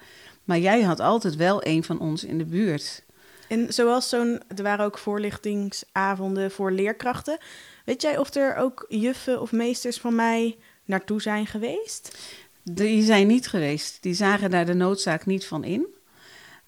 Maar 0.44 0.58
jij 0.58 0.82
had 0.82 1.00
altijd 1.00 1.36
wel 1.36 1.66
een 1.66 1.84
van 1.84 2.00
ons 2.00 2.24
in 2.24 2.38
de 2.38 2.44
buurt. 2.44 3.02
En 3.48 3.72
zoals 3.72 4.08
zo'n, 4.08 4.42
er 4.56 4.62
waren 4.62 4.84
ook 4.84 4.98
voorlichtingsavonden 4.98 6.50
voor 6.50 6.72
leerkrachten. 6.72 7.38
Weet 7.84 8.02
jij 8.02 8.18
of 8.18 8.34
er 8.34 8.56
ook 8.56 8.84
juffen 8.88 9.40
of 9.40 9.52
meesters 9.52 9.98
van 9.98 10.14
mij 10.14 10.56
naartoe 10.84 11.22
zijn 11.22 11.46
geweest? 11.46 12.18
Die 12.62 13.02
zijn 13.02 13.26
niet 13.26 13.48
geweest. 13.48 13.98
Die 14.02 14.14
zagen 14.14 14.50
daar 14.50 14.66
de 14.66 14.74
noodzaak 14.74 15.26
niet 15.26 15.46
van 15.46 15.64
in. 15.64 15.93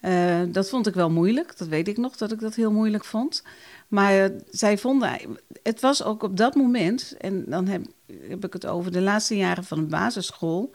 Uh, 0.03 0.41
dat 0.49 0.69
vond 0.69 0.87
ik 0.87 0.95
wel 0.95 1.11
moeilijk. 1.11 1.59
Dat 1.59 1.69
weet 1.69 1.88
ik 1.88 1.97
nog, 1.97 2.17
dat 2.17 2.33
ik 2.33 2.41
dat 2.41 2.55
heel 2.55 2.73
moeilijk 2.73 3.05
vond. 3.05 3.43
Maar 3.88 4.17
uh, 4.17 4.38
zij 4.50 4.79
vonden, 4.79 5.19
het 5.62 5.81
was 5.81 6.03
ook 6.03 6.23
op 6.23 6.37
dat 6.37 6.55
moment, 6.55 7.15
en 7.19 7.45
dan 7.47 7.67
heb, 7.67 7.87
heb, 8.29 8.45
ik 8.45 8.53
het 8.53 8.67
over 8.67 8.93
de 8.93 9.00
laatste 9.00 9.37
jaren 9.37 9.65
van 9.65 9.79
de 9.79 9.87
basisschool, 9.87 10.71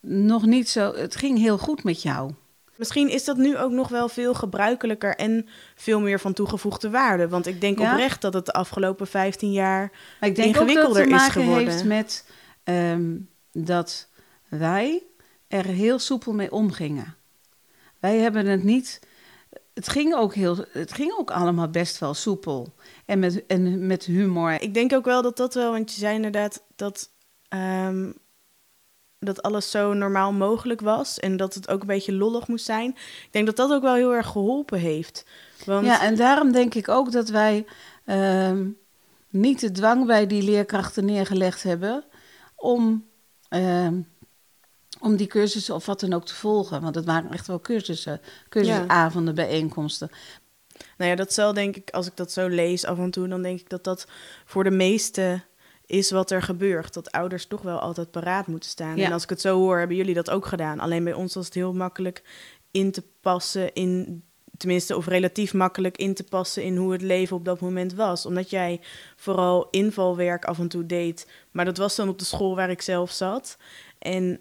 nog 0.00 0.46
niet 0.46 0.68
zo. 0.68 0.94
Het 0.94 1.16
ging 1.16 1.38
heel 1.38 1.58
goed 1.58 1.84
met 1.84 2.02
jou. 2.02 2.30
Misschien 2.76 3.08
is 3.08 3.24
dat 3.24 3.36
nu 3.36 3.56
ook 3.56 3.70
nog 3.70 3.88
wel 3.88 4.08
veel 4.08 4.34
gebruikelijker 4.34 5.16
en 5.16 5.48
veel 5.74 6.00
meer 6.00 6.20
van 6.20 6.32
toegevoegde 6.32 6.90
waarde. 6.90 7.28
Want 7.28 7.46
ik 7.46 7.60
denk 7.60 7.80
oprecht 7.80 8.20
dat 8.20 8.34
het 8.34 8.46
de 8.46 8.52
afgelopen 8.52 9.06
15 9.06 9.52
jaar 9.52 9.92
maar 10.20 10.28
ik 10.28 10.36
denk 10.36 10.48
ingewikkelder 10.48 11.02
ook 11.02 11.10
dat 11.10 11.20
het 11.20 11.32
te 11.32 11.38
maken 11.38 11.66
is 11.66 11.72
heeft 11.72 11.84
met 11.84 12.24
um, 12.64 13.28
dat 13.52 14.08
wij 14.48 15.02
er 15.48 15.64
heel 15.64 15.98
soepel 15.98 16.32
mee 16.32 16.52
omgingen. 16.52 17.14
Wij 18.06 18.18
hebben 18.18 18.46
het 18.46 18.64
niet. 18.64 19.00
Het 19.74 19.88
ging 19.88 20.14
ook, 20.14 20.34
heel, 20.34 20.56
het 20.70 20.92
ging 20.92 21.12
ook 21.18 21.30
allemaal 21.30 21.68
best 21.68 21.98
wel 21.98 22.14
soepel. 22.14 22.74
En 23.04 23.18
met, 23.18 23.46
en 23.46 23.86
met 23.86 24.04
humor. 24.04 24.60
Ik 24.60 24.74
denk 24.74 24.92
ook 24.92 25.04
wel 25.04 25.22
dat 25.22 25.36
dat 25.36 25.54
wel, 25.54 25.70
want 25.70 25.92
je 25.92 25.98
zei 25.98 26.14
inderdaad 26.14 26.62
dat 26.76 27.10
um, 27.48 28.14
dat 29.18 29.42
alles 29.42 29.70
zo 29.70 29.92
normaal 29.92 30.32
mogelijk 30.32 30.80
was 30.80 31.18
en 31.18 31.36
dat 31.36 31.54
het 31.54 31.68
ook 31.68 31.80
een 31.80 31.86
beetje 31.86 32.12
lollig 32.12 32.48
moest 32.48 32.64
zijn. 32.64 32.90
Ik 32.90 33.28
denk 33.30 33.46
dat 33.46 33.56
dat 33.56 33.72
ook 33.72 33.82
wel 33.82 33.94
heel 33.94 34.14
erg 34.14 34.26
geholpen 34.26 34.78
heeft. 34.78 35.26
Want... 35.64 35.86
Ja, 35.86 36.02
en 36.02 36.16
daarom 36.16 36.52
denk 36.52 36.74
ik 36.74 36.88
ook 36.88 37.12
dat 37.12 37.28
wij 37.28 37.66
ehm, 38.04 38.68
niet 39.28 39.60
de 39.60 39.72
dwang 39.72 40.06
bij 40.06 40.26
die 40.26 40.42
leerkrachten 40.42 41.04
neergelegd 41.04 41.62
hebben 41.62 42.04
om, 42.56 43.06
ehm, 43.48 44.00
om 45.06 45.16
die 45.16 45.26
cursussen 45.26 45.74
of 45.74 45.86
wat 45.86 46.00
dan 46.00 46.12
ook 46.12 46.24
te 46.24 46.34
volgen. 46.34 46.82
Want 46.82 46.94
het 46.94 47.04
waren 47.04 47.32
echt 47.32 47.46
wel 47.46 47.60
cursussen, 47.60 48.20
cursusavonden, 48.48 49.34
bijeenkomsten. 49.34 50.10
Nou 50.96 51.10
ja, 51.10 51.16
dat 51.16 51.32
zal 51.32 51.52
denk 51.52 51.76
ik, 51.76 51.90
als 51.90 52.06
ik 52.06 52.16
dat 52.16 52.32
zo 52.32 52.48
lees 52.48 52.84
af 52.84 52.98
en 52.98 53.10
toe, 53.10 53.28
dan 53.28 53.42
denk 53.42 53.60
ik 53.60 53.68
dat 53.68 53.84
dat 53.84 54.06
voor 54.44 54.64
de 54.64 54.70
meeste 54.70 55.42
is 55.86 56.10
wat 56.10 56.30
er 56.30 56.42
gebeurt. 56.42 56.94
Dat 56.94 57.12
ouders 57.12 57.46
toch 57.46 57.62
wel 57.62 57.78
altijd 57.78 58.10
paraat 58.10 58.46
moeten 58.46 58.70
staan. 58.70 58.98
En 58.98 59.12
als 59.12 59.22
ik 59.22 59.30
het 59.30 59.40
zo 59.40 59.58
hoor, 59.58 59.78
hebben 59.78 59.96
jullie 59.96 60.14
dat 60.14 60.30
ook 60.30 60.46
gedaan. 60.46 60.80
Alleen 60.80 61.04
bij 61.04 61.12
ons 61.12 61.34
was 61.34 61.44
het 61.44 61.54
heel 61.54 61.72
makkelijk 61.72 62.22
in 62.70 62.92
te 62.92 63.02
passen 63.20 63.72
in 63.72 64.24
tenminste, 64.56 64.96
of 64.96 65.06
relatief 65.06 65.54
makkelijk 65.54 65.96
in 65.96 66.14
te 66.14 66.24
passen 66.24 66.62
in 66.62 66.76
hoe 66.76 66.92
het 66.92 67.02
leven 67.02 67.36
op 67.36 67.44
dat 67.44 67.60
moment 67.60 67.94
was. 67.94 68.26
Omdat 68.26 68.50
jij 68.50 68.80
vooral 69.16 69.68
invalwerk 69.70 70.44
af 70.44 70.58
en 70.58 70.68
toe 70.68 70.86
deed. 70.86 71.26
Maar 71.50 71.64
dat 71.64 71.76
was 71.76 71.96
dan 71.96 72.08
op 72.08 72.18
de 72.18 72.24
school 72.24 72.56
waar 72.56 72.70
ik 72.70 72.82
zelf 72.82 73.10
zat. 73.10 73.56
En 73.98 74.40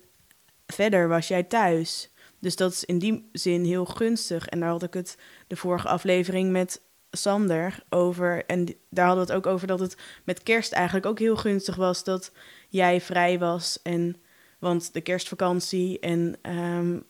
verder 0.67 1.07
was 1.07 1.27
jij 1.27 1.43
thuis. 1.43 2.11
Dus 2.39 2.55
dat 2.55 2.71
is 2.71 2.83
in 2.83 2.99
die 2.99 3.29
zin 3.31 3.63
heel 3.63 3.85
gunstig. 3.85 4.47
En 4.47 4.59
daar 4.59 4.69
had 4.69 4.83
ik 4.83 4.93
het 4.93 5.17
de 5.47 5.55
vorige 5.55 5.87
aflevering 5.87 6.51
met 6.51 6.81
Sander 7.11 7.83
over. 7.89 8.45
En 8.45 8.65
daar 8.89 9.05
hadden 9.05 9.25
we 9.25 9.31
het 9.31 9.45
ook 9.45 9.53
over 9.53 9.67
dat 9.67 9.79
het 9.79 9.97
met 10.23 10.43
kerst 10.43 10.71
eigenlijk 10.71 11.05
ook 11.05 11.19
heel 11.19 11.35
gunstig 11.35 11.75
was 11.75 12.03
dat 12.03 12.31
jij 12.69 13.01
vrij 13.01 13.39
was. 13.39 13.79
En 13.81 14.15
want 14.59 14.93
de 14.93 15.01
kerstvakantie 15.01 15.99
en 15.99 16.37
um, 16.41 17.05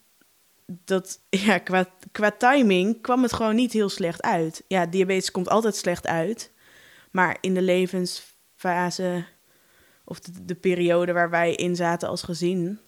dat, 0.66 1.20
ja, 1.46 1.58
qua, 1.58 1.86
qua 2.12 2.32
timing 2.32 3.02
kwam 3.02 3.24
het 3.24 3.34
gewoon 3.34 3.56
niet 3.56 3.74
heel 3.74 3.90
slecht 3.90 4.22
uit. 4.22 4.64
Ja, 4.68 4.86
diabetes 4.86 5.32
komt 5.32 5.50
altijd 5.50 5.76
slecht 5.76 6.08
uit. 6.08 6.52
Maar 7.12 7.38
in 7.42 7.54
de 7.54 7.62
levensfase 7.62 9.26
of 10.06 10.20
de, 10.20 10.46
de 10.46 10.56
periode 10.56 11.14
waar 11.14 11.30
wij 11.30 11.56
in 11.56 11.76
zaten 11.76 12.10
als 12.10 12.22
gezin, 12.22 12.80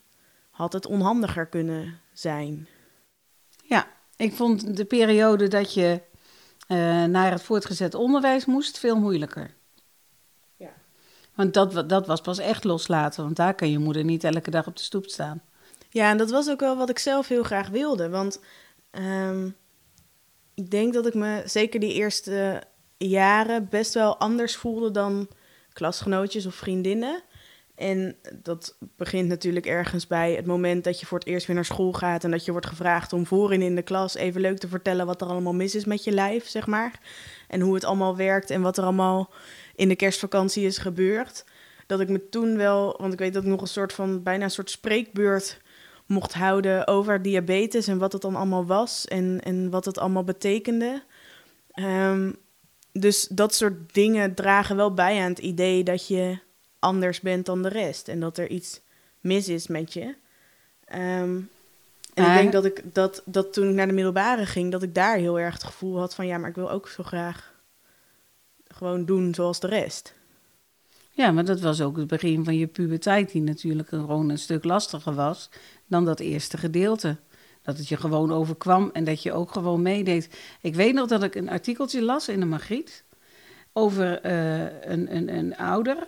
had 0.58 0.74
het 0.74 0.86
onhandiger 0.86 1.46
kunnen 1.46 2.00
zijn. 2.14 2.68
Ja, 3.64 3.88
ik 4.16 4.34
vond 4.34 4.78
de 4.78 4.86
periode 4.86 5.48
dat 5.48 5.74
je 5.74 6.02
uh, 6.68 7.04
naar 7.04 7.32
het 7.32 7.42
voortgezet 7.42 7.94
onderwijs 7.94 8.46
moest 8.46 8.78
veel 8.78 9.00
moeilijker. 9.00 9.54
Ja. 10.56 10.74
Want 11.36 11.54
dat, 11.54 11.90
dat 11.90 12.08
was 12.08 12.22
pas 12.22 12.38
echt 12.38 12.64
loslaten, 12.64 13.24
want 13.24 13.36
daar 13.36 13.56
kan 13.56 13.72
je 13.72 13.80
moeder 13.80 14.04
niet 14.04 14.24
elke 14.24 14.52
dag 14.52 14.68
op 14.68 14.76
de 14.76 14.84
stoep 14.84 15.06
staan. 15.06 15.42
Ja, 15.90 16.10
en 16.10 16.18
dat 16.18 16.30
was 16.30 16.50
ook 16.50 16.60
wel 16.60 16.78
wat 16.78 16.90
ik 16.90 17.00
zelf 17.00 17.28
heel 17.28 17.44
graag 17.44 17.70
wilde. 17.70 18.10
Want 18.10 18.40
um, 18.92 19.56
ik 20.54 20.72
denk 20.72 20.94
dat 20.94 21.06
ik 21.06 21.14
me 21.14 21.42
zeker 21.46 21.80
die 21.80 21.94
eerste 21.94 22.64
jaren 22.98 23.70
best 23.70 23.94
wel 23.94 24.18
anders 24.18 24.56
voelde 24.56 24.92
dan 24.92 25.28
klasgenootjes 25.74 26.46
of 26.46 26.56
vriendinnen. 26.56 27.24
En 27.78 28.16
dat 28.34 28.78
begint 28.96 29.28
natuurlijk 29.28 29.66
ergens 29.66 30.08
bij 30.08 30.34
het 30.34 30.46
moment 30.46 30.84
dat 30.84 31.00
je 31.00 31.06
voor 31.06 31.20
het 31.20 31.28
eerst 31.28 31.48
weer 31.48 31.56
naar 31.56 31.66
school 31.66 31.94
gaat 31.94 32.24
en 32.24 32.32
dat 32.32 32.46
je 32.46 32.52
wordt 32.52 32.68
gevraagd 32.68 33.14
om 33.14 33.26
voorin 33.26 33.62
in 33.62 33.76
de 33.76 33.82
klas 33.82 34.16
even 34.16 34.42
leuk 34.42 34.58
te 34.58 34.68
vertellen 34.68 35.06
wat 35.06 35.22
er 35.22 35.28
allemaal 35.28 35.54
mis 35.54 35.76
is 35.76 35.86
met 35.86 36.04
je 36.04 36.12
lijf, 36.12 36.48
zeg 36.48 36.68
maar. 36.68 37.00
En 37.48 37.62
hoe 37.62 37.74
het 37.74 37.84
allemaal 37.84 38.16
werkt 38.16 38.50
en 38.50 38.62
wat 38.62 38.78
er 38.78 38.84
allemaal 38.84 39.34
in 39.76 39.88
de 39.88 39.96
kerstvakantie 39.96 40.66
is 40.66 40.78
gebeurd. 40.78 41.46
Dat 41.88 42.00
ik 42.00 42.10
me 42.10 42.30
toen 42.30 42.58
wel, 42.58 42.98
want 43.00 43.14
ik 43.14 43.20
weet 43.20 43.34
dat 43.34 43.44
ik 43.44 43.50
nog 43.50 43.62
een 43.62 43.68
soort 43.68 43.94
van 43.94 44.24
bijna 44.24 44.44
een 44.44 44.52
soort 44.52 44.70
spreekbeurt 44.70 45.62
mocht 46.06 46.34
houden 46.34 46.88
over 46.88 47.22
diabetes 47.22 47.88
en 47.88 47.98
wat 47.98 48.14
het 48.14 48.22
dan 48.22 48.36
allemaal 48.36 48.66
was 48.66 49.06
en, 49.06 49.40
en 49.44 49.70
wat 49.70 49.86
het 49.86 49.98
allemaal 49.98 50.24
betekende. 50.24 51.04
Um, 51.76 52.36
dus 52.92 53.28
dat 53.28 53.56
soort 53.56 53.94
dingen 53.94 54.34
dragen 54.34 54.76
wel 54.76 54.94
bij 54.94 55.22
aan 55.22 55.30
het 55.30 55.40
idee 55.40 55.84
dat 55.84 56.08
je 56.08 56.46
anders 56.80 57.20
bent 57.20 57.46
dan 57.46 57.62
de 57.62 57.70
rest 57.70 58.08
en 58.08 58.20
dat 58.20 58.38
er 58.38 58.50
iets 58.50 58.82
mis 59.20 59.48
is 59.50 59.68
met 59.68 59.94
je. 59.94 60.16
Um, 60.94 61.50
en 62.14 62.26
ik 62.26 62.34
denk 62.34 62.52
dat 62.52 62.66
ik 62.66 62.84
dat, 62.94 63.22
dat 63.26 63.54
toen 63.54 63.70
ik 63.70 63.76
naar 63.76 63.88
de 63.88 63.94
middelbare 63.94 64.46
ging, 64.46 64.72
dat 64.72 64.84
ik 64.84 64.96
daar 64.96 65.18
heel 65.18 65.40
erg 65.40 65.54
het 65.54 65.64
gevoel 65.64 66.00
had 66.00 66.16
van 66.16 66.28
ja, 66.28 66.38
maar 66.38 66.50
ik 66.50 66.56
wil 66.56 66.72
ook 66.72 66.88
zo 66.88 67.04
graag 67.04 67.54
gewoon 68.68 69.06
doen 69.06 69.34
zoals 69.34 69.60
de 69.60 69.68
rest. 69.68 70.16
Ja, 71.12 71.32
maar 71.32 71.46
dat 71.46 71.60
was 71.60 71.82
ook 71.82 71.98
het 71.98 72.08
begin 72.08 72.44
van 72.44 72.58
je 72.58 72.68
puberteit, 72.68 73.32
die 73.32 73.42
natuurlijk 73.42 73.90
gewoon 73.90 74.30
een 74.30 74.38
stuk 74.38 74.64
lastiger 74.64 75.14
was 75.14 75.50
dan 75.86 76.06
dat 76.06 76.20
eerste 76.20 76.58
gedeelte. 76.58 77.18
Dat 77.62 77.78
het 77.78 77.88
je 77.88 77.98
gewoon 77.98 78.32
overkwam 78.32 78.90
en 78.94 79.04
dat 79.04 79.24
je 79.24 79.34
ook 79.34 79.52
gewoon 79.52 79.82
meedeed. 79.82 80.30
Ik 80.62 80.76
weet 80.76 80.94
nog 80.94 81.08
dat 81.08 81.24
ik 81.24 81.36
een 81.36 81.50
artikeltje 81.50 82.02
las 82.02 82.28
in 82.28 82.40
de 82.40 82.46
Magriet 82.46 83.04
over 83.74 84.26
uh, 84.26 84.62
een, 84.82 85.16
een, 85.16 85.36
een 85.36 85.58
ouder. 85.58 86.08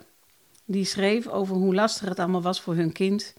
Die 0.72 0.86
schreef 0.86 1.28
over 1.28 1.56
hoe 1.56 1.76
lastig 1.76 2.10
het 2.10 2.20
allemaal 2.20 2.42
was 2.42 2.62
voor 2.62 2.76
hun 2.76 2.92
kind. 2.92 3.34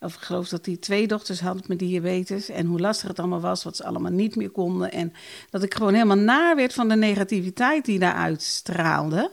Of 0.00 0.14
ik 0.14 0.20
geloof 0.20 0.48
dat 0.48 0.66
hij 0.66 0.76
twee 0.76 1.06
dochters 1.06 1.40
had 1.40 1.68
met 1.68 1.78
diabetes. 1.78 2.48
En 2.48 2.66
hoe 2.66 2.80
lastig 2.80 3.08
het 3.08 3.18
allemaal 3.18 3.40
was, 3.40 3.64
wat 3.64 3.76
ze 3.76 3.84
allemaal 3.84 4.12
niet 4.12 4.36
meer 4.36 4.50
konden. 4.50 4.92
En 4.92 5.12
dat 5.50 5.62
ik 5.62 5.74
gewoon 5.74 5.92
helemaal 5.92 6.16
naar 6.16 6.56
werd 6.56 6.72
van 6.74 6.88
de 6.88 6.96
negativiteit 6.96 7.84
die 7.84 7.98
daaruit 7.98 8.42
straalde. 8.42 9.30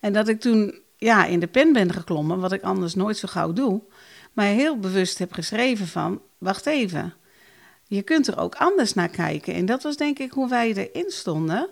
En 0.00 0.12
dat 0.12 0.28
ik 0.28 0.40
toen 0.40 0.74
ja, 0.96 1.24
in 1.24 1.40
de 1.40 1.46
pen 1.46 1.72
ben 1.72 1.92
geklommen, 1.92 2.40
wat 2.40 2.52
ik 2.52 2.62
anders 2.62 2.94
nooit 2.94 3.16
zo 3.16 3.28
gauw 3.28 3.52
doe. 3.52 3.82
Maar 4.32 4.46
heel 4.46 4.78
bewust 4.78 5.18
heb 5.18 5.32
geschreven 5.32 5.86
van, 5.86 6.20
wacht 6.38 6.66
even, 6.66 7.14
je 7.86 8.02
kunt 8.02 8.26
er 8.26 8.38
ook 8.38 8.54
anders 8.54 8.94
naar 8.94 9.08
kijken. 9.08 9.54
En 9.54 9.66
dat 9.66 9.82
was 9.82 9.96
denk 9.96 10.18
ik 10.18 10.30
hoe 10.30 10.48
wij 10.48 10.74
erin 10.74 11.10
stonden. 11.10 11.68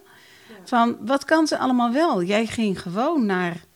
Van, 0.64 0.98
wat 1.06 1.24
kan 1.24 1.46
ze 1.46 1.58
allemaal 1.58 1.92
wel? 1.92 2.22
Jij 2.22 2.46
ging 2.46 2.82
gewoon 2.82 3.26
naar 3.26 3.68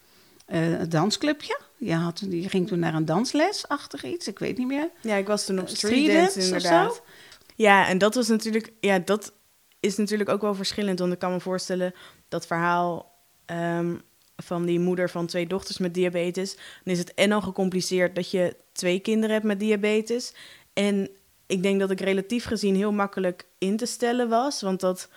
uh, 0.49 0.79
het 0.79 0.91
dansclubje. 0.91 1.61
Je, 1.77 1.95
had, 1.95 2.23
je 2.31 2.49
ging 2.49 2.69
toen 2.69 2.79
naar 2.79 2.95
een 2.95 3.05
danslesachtig 3.05 4.05
iets, 4.05 4.29
ik 4.29 4.39
weet 4.39 4.59
niet 4.59 4.67
meer. 4.67 4.91
Ja, 5.01 5.17
ik 5.17 5.27
was 5.27 5.45
toen 5.45 5.61
op 5.61 5.69
street, 5.69 6.13
dance, 6.13 6.41
inderdaad. 6.41 7.03
Ja, 7.55 7.89
en 7.89 7.99
dat 7.99 8.15
was 8.15 8.29
natuurlijk, 8.29 8.73
ja, 8.81 8.99
dat 8.99 9.33
is 9.81 9.97
natuurlijk 9.97 10.31
ook 10.31 10.41
wel 10.41 10.55
verschillend. 10.55 10.99
Want 10.99 11.13
ik 11.13 11.19
kan 11.19 11.33
me 11.33 11.41
voorstellen, 11.41 11.95
dat 12.29 12.47
verhaal 12.47 13.13
um, 13.47 14.03
van 14.37 14.65
die 14.65 14.81
moeder 14.81 15.11
van 15.11 15.27
twee 15.27 15.47
dochters 15.47 15.79
met 15.79 15.95
diabetes, 15.95 16.55
dan 16.55 16.93
is 16.93 16.99
het 16.99 17.15
en 17.15 17.33
al 17.33 17.41
gecompliceerd 17.41 18.15
dat 18.15 18.31
je 18.31 18.57
twee 18.73 18.99
kinderen 18.99 19.35
hebt 19.35 19.47
met 19.47 19.61
diabetes. 19.61 20.35
En 20.73 21.11
ik 21.47 21.63
denk 21.63 21.81
dat 21.81 21.91
ik 21.91 22.01
relatief 22.01 22.45
gezien 22.45 22.77
heel 22.77 22.93
makkelijk 22.93 23.47
in 23.59 23.77
te 23.77 23.87
stellen 23.87 24.29
was, 24.29 24.61
want 24.61 24.81
dat 24.81 25.09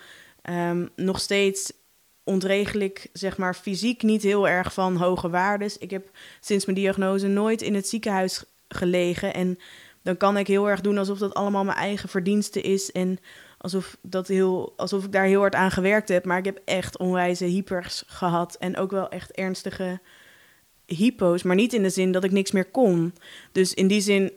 um, 0.50 0.90
nog 0.96 1.20
steeds 1.20 1.74
ontregel 2.28 2.80
ik 2.80 3.10
zeg 3.14 3.38
maar 3.38 3.56
fysiek 3.56 4.04
niet 4.04 4.24
heel 4.24 4.48
erg 4.48 4.74
van 4.74 4.96
hoge 4.96 5.30
waardes. 5.30 5.78
Ik 5.78 5.90
heb 5.90 6.10
sinds 6.40 6.66
mijn 6.66 6.78
diagnose 6.78 7.28
nooit 7.28 7.62
in 7.62 7.76
het 7.76 7.88
ziekenhuis 7.88 8.44
gelegen 8.68 9.34
en 9.34 9.60
dan 10.04 10.18
kan 10.18 10.38
ik 10.38 10.48
heel 10.48 10.70
erg 10.70 10.82
doen 10.82 10.98
alsof 10.98 11.18
dat 11.18 11.34
allemaal 11.34 11.64
mijn 11.64 11.78
eigen 11.78 12.10
verdienste 12.10 12.62
is 12.62 12.92
en 12.92 13.20
alsof, 13.58 13.98
dat 14.02 14.28
heel, 14.28 14.74
alsof 14.76 15.04
ik 15.04 15.12
daar 15.12 15.26
heel 15.26 15.40
hard 15.40 15.56
aan 15.56 15.72
gewerkt 15.72 16.10
heb. 16.10 16.26
Maar 16.26 16.38
ik 16.38 16.46
heb 16.46 16.62
echt 16.66 16.98
onwijze 16.98 17.46
hypers 17.46 18.04
gehad. 18.08 18.56
En 18.56 18.78
ook 18.78 18.92
wel 18.92 19.10
echt 19.10 19.32
ernstige 19.32 20.00
hypo's. 20.86 21.44
Maar 21.44 21.56
niet 21.56 21.74
in 21.74 21.84
de 21.84 21.90
zin 21.90 22.12
dat 22.12 22.24
ik 22.24 22.32
niks 22.32 22.52
meer 22.52 22.66
kon. 22.66 23.14
Dus 23.52 23.74
in 23.74 23.88
die 23.88 24.02
zin 24.02 24.32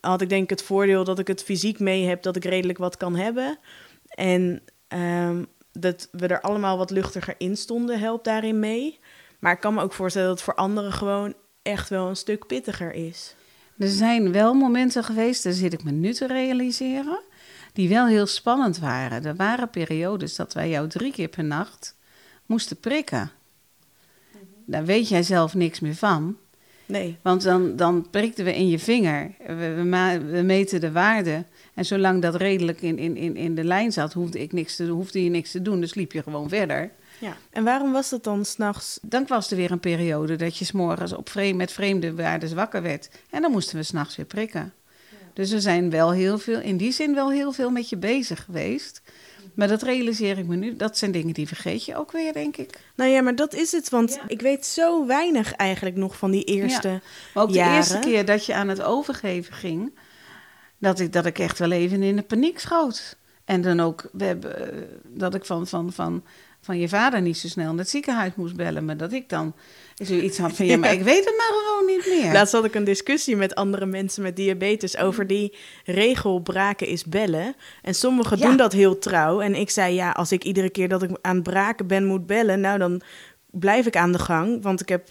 had 0.00 0.20
ik 0.20 0.28
denk 0.28 0.42
ik 0.42 0.50
het 0.50 0.62
voordeel 0.62 1.04
dat 1.04 1.18
ik 1.18 1.26
het 1.26 1.42
fysiek 1.42 1.78
mee 1.78 2.06
heb. 2.06 2.22
Dat 2.22 2.36
ik 2.36 2.44
redelijk 2.44 2.78
wat 2.78 2.96
kan 2.96 3.16
hebben. 3.16 3.58
En 4.06 4.62
um, 4.88 5.46
dat 5.78 6.08
we 6.12 6.26
er 6.26 6.40
allemaal 6.40 6.78
wat 6.78 6.90
luchtiger 6.90 7.34
in 7.38 7.56
stonden, 7.56 7.98
helpt 7.98 8.24
daarin 8.24 8.58
mee. 8.58 9.00
Maar 9.38 9.52
ik 9.52 9.60
kan 9.60 9.74
me 9.74 9.82
ook 9.82 9.92
voorstellen 9.92 10.28
dat 10.28 10.36
het 10.36 10.44
voor 10.44 10.54
anderen 10.54 10.92
gewoon 10.92 11.34
echt 11.62 11.88
wel 11.88 12.08
een 12.08 12.16
stuk 12.16 12.46
pittiger 12.46 12.92
is. 12.92 13.34
Er 13.78 13.88
zijn 13.88 14.32
wel 14.32 14.54
momenten 14.54 15.04
geweest, 15.04 15.42
daar 15.42 15.52
zit 15.52 15.72
ik 15.72 15.84
me 15.84 15.90
nu 15.90 16.12
te 16.12 16.26
realiseren, 16.26 17.20
die 17.72 17.88
wel 17.88 18.06
heel 18.06 18.26
spannend 18.26 18.78
waren. 18.78 19.24
Er 19.24 19.36
waren 19.36 19.70
periodes 19.70 20.36
dat 20.36 20.52
wij 20.52 20.68
jou 20.68 20.88
drie 20.88 21.12
keer 21.12 21.28
per 21.28 21.44
nacht 21.44 21.96
moesten 22.46 22.80
prikken. 22.80 23.30
Daar 24.66 24.84
weet 24.84 25.08
jij 25.08 25.22
zelf 25.22 25.54
niks 25.54 25.80
meer 25.80 25.94
van. 25.94 26.36
Nee. 26.86 27.16
Want 27.22 27.42
dan, 27.42 27.76
dan 27.76 28.06
prikten 28.10 28.44
we 28.44 28.54
in 28.54 28.68
je 28.68 28.78
vinger. 28.78 29.34
We, 29.46 29.54
we, 29.54 30.20
we, 30.30 30.42
meten 30.42 30.80
de 30.80 30.92
waarde. 30.92 31.44
En 31.74 31.84
zolang 31.84 32.22
dat 32.22 32.34
redelijk 32.34 32.82
in, 32.82 32.98
in, 32.98 33.16
in, 33.16 33.36
in 33.36 33.54
de 33.54 33.64
lijn 33.64 33.92
zat, 33.92 34.12
hoefde, 34.12 34.40
ik 34.40 34.52
niks 34.52 34.76
te, 34.76 34.86
hoefde 34.86 35.24
je 35.24 35.30
niks 35.30 35.50
te 35.50 35.62
doen. 35.62 35.80
Dus 35.80 35.94
liep 35.94 36.12
je 36.12 36.22
gewoon 36.22 36.48
verder. 36.48 36.90
Ja. 37.18 37.36
En 37.50 37.64
waarom 37.64 37.92
was 37.92 38.10
dat 38.10 38.24
dan 38.24 38.44
s'nachts? 38.44 38.98
Dan 39.02 39.24
was 39.26 39.50
er 39.50 39.56
weer 39.56 39.70
een 39.70 39.80
periode 39.80 40.36
dat 40.36 40.56
je 40.56 40.64
s'morgens 40.64 41.12
op 41.12 41.28
vreemd, 41.28 41.56
met 41.56 41.72
vreemde 41.72 42.14
waarden 42.14 42.54
wakker 42.54 42.82
werd. 42.82 43.10
En 43.30 43.42
dan 43.42 43.50
moesten 43.50 43.76
we 43.76 43.82
s'nachts 43.82 44.16
weer 44.16 44.26
prikken. 44.26 44.72
Dus 45.32 45.50
we 45.50 45.60
zijn 45.60 45.90
wel 45.90 46.12
heel 46.12 46.38
veel, 46.38 46.60
in 46.60 46.76
die 46.76 46.92
zin 46.92 47.14
wel 47.14 47.30
heel 47.30 47.52
veel 47.52 47.70
met 47.70 47.88
je 47.88 47.96
bezig 47.96 48.44
geweest. 48.44 49.02
Maar 49.54 49.68
dat 49.68 49.82
realiseer 49.82 50.38
ik 50.38 50.46
me 50.46 50.56
nu. 50.56 50.76
Dat 50.76 50.98
zijn 50.98 51.12
dingen 51.12 51.34
die 51.34 51.46
vergeet 51.46 51.84
je 51.84 51.96
ook 51.96 52.12
weer, 52.12 52.32
denk 52.32 52.56
ik. 52.56 52.78
Nou 52.94 53.10
ja, 53.10 53.22
maar 53.22 53.34
dat 53.34 53.54
is 53.54 53.72
het. 53.72 53.88
Want 53.88 54.18
ik 54.26 54.40
weet 54.40 54.66
zo 54.66 55.06
weinig 55.06 55.52
eigenlijk 55.52 55.96
nog 55.96 56.16
van 56.16 56.30
die 56.30 56.44
eerste 56.44 56.88
Ja. 56.88 57.00
Maar 57.34 57.42
ook 57.42 57.50
jaren. 57.50 57.70
de 57.70 57.76
eerste 57.76 57.98
keer 57.98 58.24
dat 58.24 58.46
je 58.46 58.54
aan 58.54 58.68
het 58.68 58.82
overgeven 58.82 59.54
ging, 59.54 59.98
dat 60.78 61.00
ik, 61.00 61.12
dat 61.12 61.26
ik 61.26 61.38
echt 61.38 61.58
wel 61.58 61.70
even 61.70 62.02
in 62.02 62.16
de 62.16 62.22
paniek 62.22 62.58
schoot. 62.58 63.16
En 63.44 63.60
dan 63.60 63.80
ook, 63.80 64.08
we 64.12 64.24
hebben, 64.24 64.72
eh, 64.72 64.82
dat 65.04 65.34
ik 65.34 65.44
van, 65.44 65.66
van, 65.66 65.92
van, 65.92 66.24
van 66.60 66.78
je 66.78 66.88
vader 66.88 67.20
niet 67.20 67.38
zo 67.38 67.48
snel 67.48 67.70
naar 67.70 67.78
het 67.78 67.88
ziekenhuis 67.88 68.32
moest 68.34 68.56
bellen. 68.56 68.84
Maar 68.84 68.96
dat 68.96 69.12
ik 69.12 69.28
dan 69.28 69.54
zoiets 69.94 70.38
had 70.38 70.52
van, 70.52 70.66
ja, 70.66 70.76
maar 70.76 70.92
ik 70.92 71.02
weet 71.02 71.24
het 71.24 71.34
maar 71.36 71.52
gewoon 71.64 71.86
niet 71.86 72.06
meer. 72.22 72.32
Laatst 72.32 72.52
had 72.52 72.64
ik 72.64 72.74
een 72.74 72.84
discussie 72.84 73.36
met 73.36 73.54
andere 73.54 73.86
mensen 73.86 74.22
met 74.22 74.36
diabetes 74.36 74.96
over 74.96 75.26
die 75.26 75.56
regel 75.84 76.38
braken 76.40 76.86
is 76.86 77.04
bellen. 77.04 77.54
En 77.82 77.94
sommigen 77.94 78.38
Ja. 78.38 78.46
doen 78.46 78.56
dat 78.56 78.72
heel 78.72 78.98
trouw. 78.98 79.40
En 79.40 79.54
ik 79.54 79.70
zei, 79.70 79.94
ja, 79.94 80.10
als 80.10 80.32
ik 80.32 80.44
iedere 80.44 80.70
keer 80.70 80.88
dat 80.88 81.02
ik 81.02 81.10
aan 81.22 81.34
het 81.34 81.42
braken 81.44 81.86
ben 81.86 82.04
moet 82.04 82.26
bellen, 82.26 82.60
nou 82.60 82.78
dan 82.78 83.00
blijf 83.50 83.86
ik 83.86 83.96
aan 83.96 84.12
de 84.12 84.18
gang. 84.18 84.62
Want 84.62 84.80
ik 84.80 84.88
heb 84.88 85.08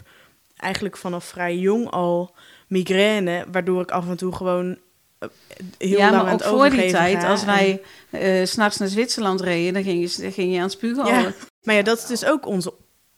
eigenlijk 0.56 0.98
vanaf 0.98 1.26
vrij 1.26 1.58
jong 1.58 1.90
al 1.90 2.36
migraine, 2.68 3.46
waardoor 3.52 3.82
ik 3.82 3.92
af 3.92 4.08
en 4.10 4.18
toe 4.18 4.36
gewoon 4.36 4.78
eh, 5.20 5.28
heel 5.78 5.98
ja, 5.98 6.12
lang 6.12 6.24
maar 6.24 6.32
aan 6.32 6.42
ook 6.42 6.58
voor 6.58 6.70
die 6.70 6.92
tijd, 6.92 7.20
ga. 7.24 7.30
als 7.30 7.42
En- 7.42 7.46
wij 7.48 7.82
eh, 8.10 8.46
s 8.46 8.52
s'nachts 8.52 8.78
naar 8.78 8.88
Zwitserland 8.88 9.42
reden, 9.42 9.74
dan 9.74 9.84
ging 9.84 10.02
je, 10.16 10.32
ging 10.32 10.52
je 10.52 10.58
aan 10.58 10.64
het 10.64 10.72
spugen. 10.72 11.06
Ja. 11.06 11.24
al. 11.24 11.32
Maar 11.62 11.76
ja, 11.76 11.82
dat 11.82 11.98
is 11.98 12.06
dus 12.06 12.26
ook 12.26 12.46
onze 12.46 12.74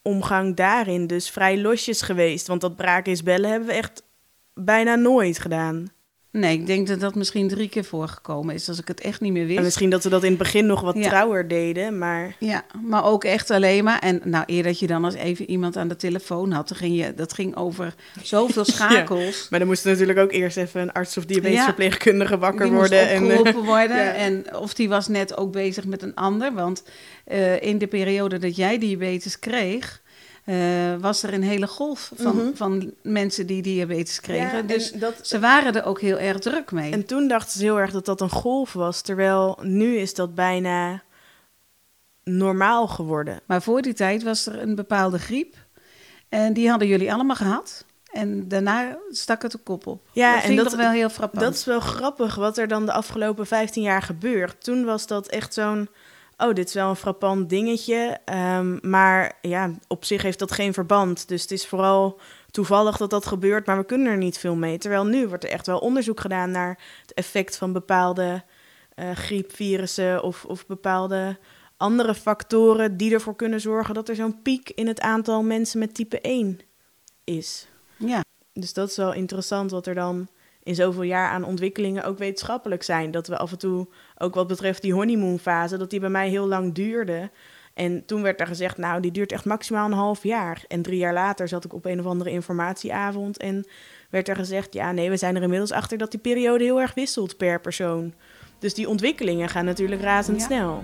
omgang 0.05 0.55
daarin. 0.55 1.07
Dus 1.07 1.29
vrij 1.29 1.61
losjes 1.61 2.01
geweest. 2.01 2.47
Want 2.47 2.61
dat 2.61 2.75
braken 2.75 3.11
is 3.11 3.23
bellen 3.23 3.49
hebben 3.49 3.67
we 3.67 3.73
echt 3.73 4.03
bijna 4.53 4.95
nooit 4.95 5.39
gedaan. 5.39 5.87
Nee, 6.37 6.53
ik 6.53 6.65
denk 6.65 6.87
dat 6.87 6.99
dat 6.99 7.15
misschien 7.15 7.47
drie 7.47 7.69
keer 7.69 7.83
voorgekomen 7.83 8.55
is, 8.55 8.69
als 8.69 8.79
ik 8.79 8.87
het 8.87 9.01
echt 9.01 9.21
niet 9.21 9.31
meer 9.31 9.45
wist. 9.45 9.57
En 9.57 9.63
misschien 9.63 9.89
dat 9.89 10.03
we 10.03 10.09
dat 10.09 10.23
in 10.23 10.29
het 10.29 10.37
begin 10.37 10.65
nog 10.65 10.81
wat 10.81 10.95
Ja. 10.97 11.07
trouwer 11.09 11.47
deden, 11.47 11.97
maar... 11.97 12.35
Ja, 12.39 12.65
maar 12.81 13.05
ook 13.05 13.23
echt 13.23 13.51
alleen 13.51 13.83
maar. 13.83 13.99
En 13.99 14.21
nou, 14.23 14.43
eer 14.47 14.63
dat 14.63 14.79
je 14.79 14.87
dan 14.87 15.05
eens 15.05 15.13
even 15.15 15.49
iemand 15.49 15.77
aan 15.77 15.87
de 15.87 15.95
telefoon 15.95 16.51
had, 16.51 16.67
dan 16.67 16.77
ging 16.77 16.97
je, 16.97 17.13
dat 17.15 17.33
ging 17.33 17.55
over 17.55 17.93
zoveel 18.23 18.65
schakels. 18.75 19.47
Maar 19.49 19.59
dan 19.59 19.67
moest 19.67 19.85
natuurlijk 19.85 20.19
ook 20.19 20.31
eerst 20.31 20.57
even 20.57 20.81
een 20.81 20.91
arts 20.91 21.17
of 21.17 21.23
Ja. 21.23 21.29
diabetesverpleegkundige 21.29 22.37
wakker 22.37 22.65
Die 22.65 22.73
moest 22.73 22.89
worden. 22.89 23.09
En, 23.09 23.31
eh, 23.45 23.53
worden. 23.65 23.97
ja. 23.97 24.13
En 24.13 24.55
of 24.55 24.73
die 24.73 24.89
was 24.89 25.07
net 25.07 25.37
ook 25.37 25.51
bezig 25.51 25.85
met 25.85 26.01
een 26.01 26.15
ander. 26.15 26.53
Want 26.53 26.83
eh, 27.25 27.61
in 27.61 27.77
de 27.77 27.87
periode 27.87 28.37
dat 28.37 28.55
jij 28.55 28.77
diabetes 28.77 29.39
kreeg, 29.39 30.01
eh, 30.45 30.55
was 30.99 31.23
er 31.23 31.33
een 31.33 31.43
hele 31.43 31.67
golf 31.67 32.11
van, 32.15 32.35
Mhm. 32.35 32.53
van 32.53 32.93
mensen 33.03 33.47
die 33.47 33.61
diabetes 33.61 34.19
kregen. 34.21 34.55
Ja, 34.57 34.61
dus 34.61 34.91
dat, 34.91 35.13
ze 35.27 35.39
waren 35.39 35.75
er 35.75 35.85
ook 35.85 36.01
heel 36.01 36.17
erg 36.19 36.39
druk 36.39 36.71
mee. 36.71 36.91
en 36.91 37.05
toen 37.05 37.27
dachten 37.27 37.59
ze 37.59 37.63
heel 37.65 37.79
erg 37.79 37.91
dat 37.91 38.05
dat 38.05 38.21
een 38.21 38.29
golf 38.29 38.73
was. 38.73 39.01
Terwijl 39.01 39.59
nu 39.61 39.97
is 39.97 40.13
dat 40.13 40.35
bijna 40.35 41.03
normaal 42.23 42.87
geworden. 42.87 43.39
Maar 43.45 43.61
voor 43.61 43.81
die 43.81 43.93
tijd 43.93 44.23
was 44.23 44.45
er 44.45 44.61
een 44.61 44.75
bepaalde 44.75 45.19
griep. 45.19 45.55
En 46.29 46.53
die 46.53 46.69
hadden 46.69 46.87
jullie 46.87 47.13
allemaal 47.13 47.35
gehad. 47.35 47.85
En 48.11 48.47
daarna 48.47 48.97
stak 49.09 49.41
het 49.41 49.51
de 49.51 49.57
kop 49.57 49.87
op. 49.87 50.07
Ja, 50.13 50.27
dat 50.33 50.35
en 50.41 50.41
vind 50.47 50.57
ik 50.57 50.63
dat- 50.63 50.73
toch 50.73 50.81
wel 50.81 50.91
heel 50.91 51.09
frappant. 51.09 51.43
Dat 51.43 51.53
is 51.53 51.65
wel 51.65 51.79
grappig 51.79 52.35
wat 52.35 52.57
er 52.57 52.67
dan 52.67 52.85
de 52.85 52.91
afgelopen 52.91 53.47
15 53.47 53.83
jaar 53.83 54.01
gebeurt. 54.01 54.63
Toen 54.63 54.85
was 54.85 55.07
dat 55.07 55.27
echt 55.27 55.53
zo'n. 55.53 55.89
Oh, 56.37 56.53
dit 56.53 56.67
is 56.67 56.73
wel 56.73 56.89
een 56.89 56.95
frappant 56.95 57.49
dingetje. 57.49 58.17
ehm, 58.25 58.77
maar 58.89 59.37
ja, 59.41 59.71
op 59.87 60.05
zich 60.05 60.21
heeft 60.21 60.39
dat 60.39 60.51
geen 60.51 60.73
verband. 60.73 61.27
Dus 61.27 61.41
het 61.41 61.51
is 61.51 61.67
vooral 61.67 62.19
toevallig 62.51 62.97
dat 62.97 63.09
dat 63.09 63.25
gebeurt, 63.25 63.65
maar 63.65 63.77
we 63.77 63.85
kunnen 63.85 64.07
er 64.11 64.17
niet 64.17 64.37
veel 64.37 64.55
mee. 64.55 64.77
Terwijl 64.77 65.05
nu 65.05 65.27
wordt 65.27 65.43
er 65.43 65.49
echt 65.49 65.65
wel 65.67 65.79
onderzoek 65.79 66.19
gedaan 66.19 66.51
naar 66.51 66.79
het 67.01 67.13
effect 67.13 67.57
van 67.57 67.73
bepaalde 67.73 68.43
eh, 68.95 69.11
griepvirussen 69.11 70.23
of, 70.23 70.45
of 70.45 70.65
bepaalde 70.65 71.37
andere 71.77 72.15
factoren 72.15 72.97
die 72.97 73.13
ervoor 73.13 73.35
kunnen 73.35 73.61
zorgen 73.61 73.93
dat 73.93 74.09
er 74.09 74.15
zo'n 74.15 74.41
piek 74.41 74.69
in 74.69 74.87
het 74.87 74.99
aantal 74.99 75.43
mensen 75.43 75.79
met 75.79 75.93
type 75.95 76.21
1 76.21 76.59
is. 77.23 77.67
Ja, 77.97 78.23
Dus 78.53 78.73
dat 78.73 78.89
is 78.89 78.97
wel 78.97 79.13
interessant 79.13 79.71
wat 79.71 79.87
er 79.87 79.95
dan 79.95 80.27
in 80.63 80.75
zoveel 80.75 81.03
jaar 81.03 81.29
aan 81.29 81.43
ontwikkelingen 81.43 82.03
ook 82.03 82.17
wetenschappelijk 82.17 82.83
zijn. 82.83 83.11
Dat 83.11 83.27
we 83.27 83.37
af 83.37 83.51
en 83.51 83.57
toe, 83.57 83.87
ook 84.17 84.35
wat 84.35 84.47
betreft 84.47 84.81
die 84.81 84.93
honeymoonfase, 84.93 85.77
dat 85.77 85.89
die 85.89 85.99
bij 85.99 86.09
mij 86.09 86.29
heel 86.29 86.47
lang 86.47 86.73
duurde. 86.73 87.29
En 87.73 88.05
toen 88.05 88.21
werd 88.21 88.39
er 88.39 88.47
gezegd, 88.47 88.77
nou, 88.77 89.01
die 89.01 89.11
duurt 89.11 89.31
echt 89.31 89.45
maximaal 89.45 89.85
een 89.85 89.97
half 89.97 90.23
jaar. 90.23 90.63
En 90.67 90.81
drie 90.81 90.97
jaar 90.97 91.13
later 91.13 91.47
zat 91.47 91.65
ik 91.65 91.73
op 91.73 91.85
een 91.85 91.99
of 91.99 92.05
andere 92.05 92.29
informatieavond 92.29 93.37
en 93.37 93.67
werd 94.09 94.27
er 94.27 94.35
gezegd, 94.35 94.73
ja, 94.73 94.91
nee, 94.91 95.09
we 95.09 95.17
zijn 95.17 95.35
er 95.35 95.41
inmiddels 95.41 95.71
achter 95.71 95.97
dat 95.97 96.11
die 96.11 96.19
periode 96.19 96.63
heel 96.63 96.81
erg 96.81 96.93
wisselt 96.93 97.37
per 97.37 97.61
persoon. 97.61 98.13
Dus 98.59 98.73
die 98.73 98.89
ontwikkelingen 98.89 99.49
gaan 99.49 99.65
natuurlijk 99.65 100.01
razendsnel. 100.01 100.83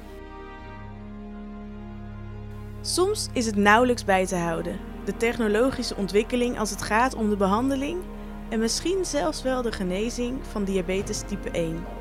Soms 2.82 3.30
is 3.34 3.46
het 3.46 3.56
nauwelijks 3.56 4.06
bij 4.06 4.26
te 4.26 4.36
houden. 4.36 4.80
De 5.06 5.18
technologische 5.18 5.96
ontwikkeling 5.96 6.60
als 6.60 6.70
het 6.70 6.82
gaat 6.82 7.16
om 7.16 7.30
de 7.30 7.38
behandeling 7.38 8.02
en 8.50 8.60
misschien 8.60 9.06
zelfs 9.06 9.42
wel 9.42 9.62
de 9.62 9.72
genezing 9.72 10.40
van 10.48 10.64
diabetes 10.64 11.22
type 11.28 11.52
1. 11.52 12.01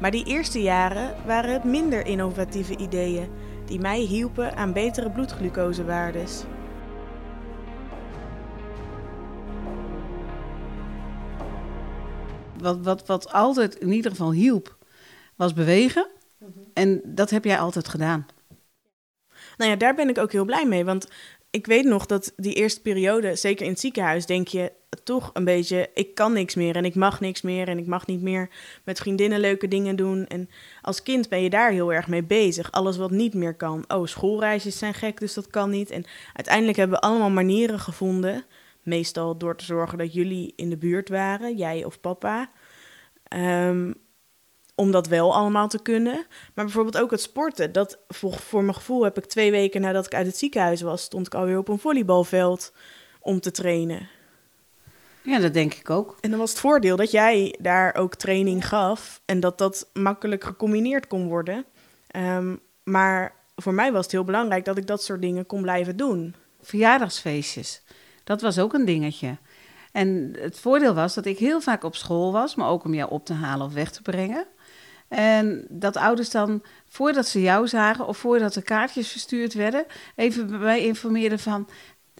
Maar 0.00 0.10
die 0.10 0.24
eerste 0.24 0.62
jaren 0.62 1.14
waren 1.26 1.52
het 1.52 1.64
minder 1.64 2.06
innovatieve 2.06 2.76
ideeën 2.76 3.28
die 3.66 3.80
mij 3.80 4.00
hielpen 4.00 4.56
aan 4.56 4.72
betere 4.72 5.10
bloedglucosewaardes. 5.10 6.44
wat, 12.60 12.78
wat, 12.82 13.06
wat 13.06 13.32
altijd 13.32 13.74
in 13.74 13.92
ieder 13.92 14.10
geval 14.10 14.32
hielp, 14.32 14.76
was 15.36 15.52
bewegen. 15.52 16.06
En 16.74 17.00
dat 17.04 17.30
heb 17.30 17.44
jij 17.44 17.58
altijd 17.58 17.88
gedaan. 17.88 18.26
Nou 19.56 19.70
ja, 19.70 19.76
daar 19.76 19.94
ben 19.94 20.08
ik 20.08 20.18
ook 20.18 20.32
heel 20.32 20.44
blij 20.44 20.66
mee. 20.66 20.84
Want 20.84 21.08
ik 21.50 21.66
weet 21.66 21.84
nog 21.84 22.06
dat 22.06 22.32
die 22.36 22.54
eerste 22.54 22.80
periode, 22.80 23.36
zeker 23.36 23.64
in 23.64 23.70
het 23.70 23.80
ziekenhuis, 23.80 24.26
denk 24.26 24.48
je 24.48 24.72
toch 25.02 25.30
een 25.32 25.44
beetje: 25.44 25.90
ik 25.94 26.14
kan 26.14 26.32
niks 26.32 26.54
meer 26.54 26.76
en 26.76 26.84
ik 26.84 26.94
mag 26.94 27.20
niks 27.20 27.42
meer 27.42 27.68
en 27.68 27.78
ik 27.78 27.86
mag 27.86 28.06
niet 28.06 28.22
meer 28.22 28.50
met 28.84 28.98
vriendinnen 28.98 29.40
leuke 29.40 29.68
dingen 29.68 29.96
doen. 29.96 30.26
En 30.26 30.50
als 30.82 31.02
kind 31.02 31.28
ben 31.28 31.42
je 31.42 31.50
daar 31.50 31.70
heel 31.70 31.92
erg 31.92 32.08
mee 32.08 32.22
bezig. 32.22 32.72
Alles 32.72 32.96
wat 32.96 33.10
niet 33.10 33.34
meer 33.34 33.54
kan. 33.54 33.84
Oh, 33.88 34.06
schoolreisjes 34.06 34.78
zijn 34.78 34.94
gek, 34.94 35.20
dus 35.20 35.34
dat 35.34 35.46
kan 35.46 35.70
niet. 35.70 35.90
En 35.90 36.04
uiteindelijk 36.32 36.76
hebben 36.76 37.00
we 37.00 37.06
allemaal 37.06 37.30
manieren 37.30 37.78
gevonden. 37.78 38.44
Meestal 38.82 39.36
door 39.38 39.56
te 39.56 39.64
zorgen 39.64 39.98
dat 39.98 40.12
jullie 40.12 40.52
in 40.56 40.70
de 40.70 40.76
buurt 40.76 41.08
waren, 41.08 41.56
jij 41.56 41.84
of 41.84 42.00
papa. 42.00 42.50
Ehm, 43.22 43.92
om 44.74 44.90
dat 44.90 45.06
wel 45.06 45.34
allemaal 45.34 45.68
te 45.68 45.82
kunnen. 45.82 46.26
Maar 46.54 46.64
bijvoorbeeld 46.64 46.98
ook 46.98 47.10
het 47.10 47.20
sporten. 47.20 47.72
Dat 47.72 47.98
voor, 48.08 48.32
voor 48.32 48.62
mijn 48.62 48.74
gevoel 48.74 49.04
heb 49.04 49.16
ik 49.16 49.24
twee 49.24 49.50
weken 49.50 49.80
nadat 49.80 50.06
ik 50.06 50.14
uit 50.14 50.26
het 50.26 50.36
ziekenhuis 50.36 50.80
was, 50.80 51.02
stond 51.02 51.26
ik 51.26 51.34
alweer 51.34 51.58
op 51.58 51.68
een 51.68 51.78
volleybalveld 51.78 52.72
om 53.20 53.40
te 53.40 53.50
trainen. 53.50 54.08
Ja, 55.28 55.38
dat 55.38 55.54
denk 55.54 55.74
ik 55.74 55.90
ook. 55.90 56.16
En 56.20 56.30
dan 56.30 56.38
was 56.38 56.50
het 56.50 56.60
voordeel 56.60 56.96
dat 56.96 57.10
jij 57.10 57.56
daar 57.60 57.94
ook 57.94 58.14
training 58.14 58.68
gaf 58.68 59.20
en 59.24 59.40
dat 59.40 59.58
dat 59.58 59.90
makkelijk 59.92 60.44
gecombineerd 60.44 61.06
kon 61.06 61.28
worden. 61.28 61.64
Ehm, 62.06 62.56
maar 62.84 63.32
voor 63.56 63.74
mij 63.74 63.92
was 63.92 64.02
het 64.02 64.12
heel 64.12 64.24
belangrijk 64.24 64.64
dat 64.64 64.76
ik 64.76 64.86
dat 64.86 65.02
soort 65.02 65.20
dingen 65.20 65.46
kon 65.46 65.62
blijven 65.62 65.96
doen. 65.96 66.34
Verjaardagsfeestjes, 66.60 67.82
dat 68.24 68.40
was 68.40 68.58
ook 68.58 68.72
een 68.74 68.84
dingetje. 68.84 69.36
En 69.92 70.36
het 70.38 70.58
voordeel 70.58 70.94
was 70.94 71.14
dat 71.14 71.26
ik 71.26 71.38
heel 71.38 71.60
vaak 71.60 71.84
op 71.84 71.96
school 71.96 72.32
was, 72.32 72.54
maar 72.54 72.68
ook 72.68 72.84
om 72.84 72.94
jou 72.94 73.10
op 73.10 73.24
te 73.24 73.32
halen 73.32 73.66
of 73.66 73.72
weg 73.72 73.90
te 73.90 74.02
brengen. 74.02 74.46
En 75.08 75.66
dat 75.68 75.96
ouders 75.96 76.30
dan, 76.30 76.62
voordat 76.86 77.28
ze 77.28 77.40
jou 77.40 77.68
zagen 77.68 78.06
of 78.06 78.18
voordat 78.18 78.54
de 78.54 78.62
kaartjes 78.62 79.08
verstuurd 79.08 79.54
werden, 79.54 79.86
even 80.16 80.46
bij 80.46 80.58
mij 80.58 80.84
informeerden 80.84 81.38
van, 81.38 81.68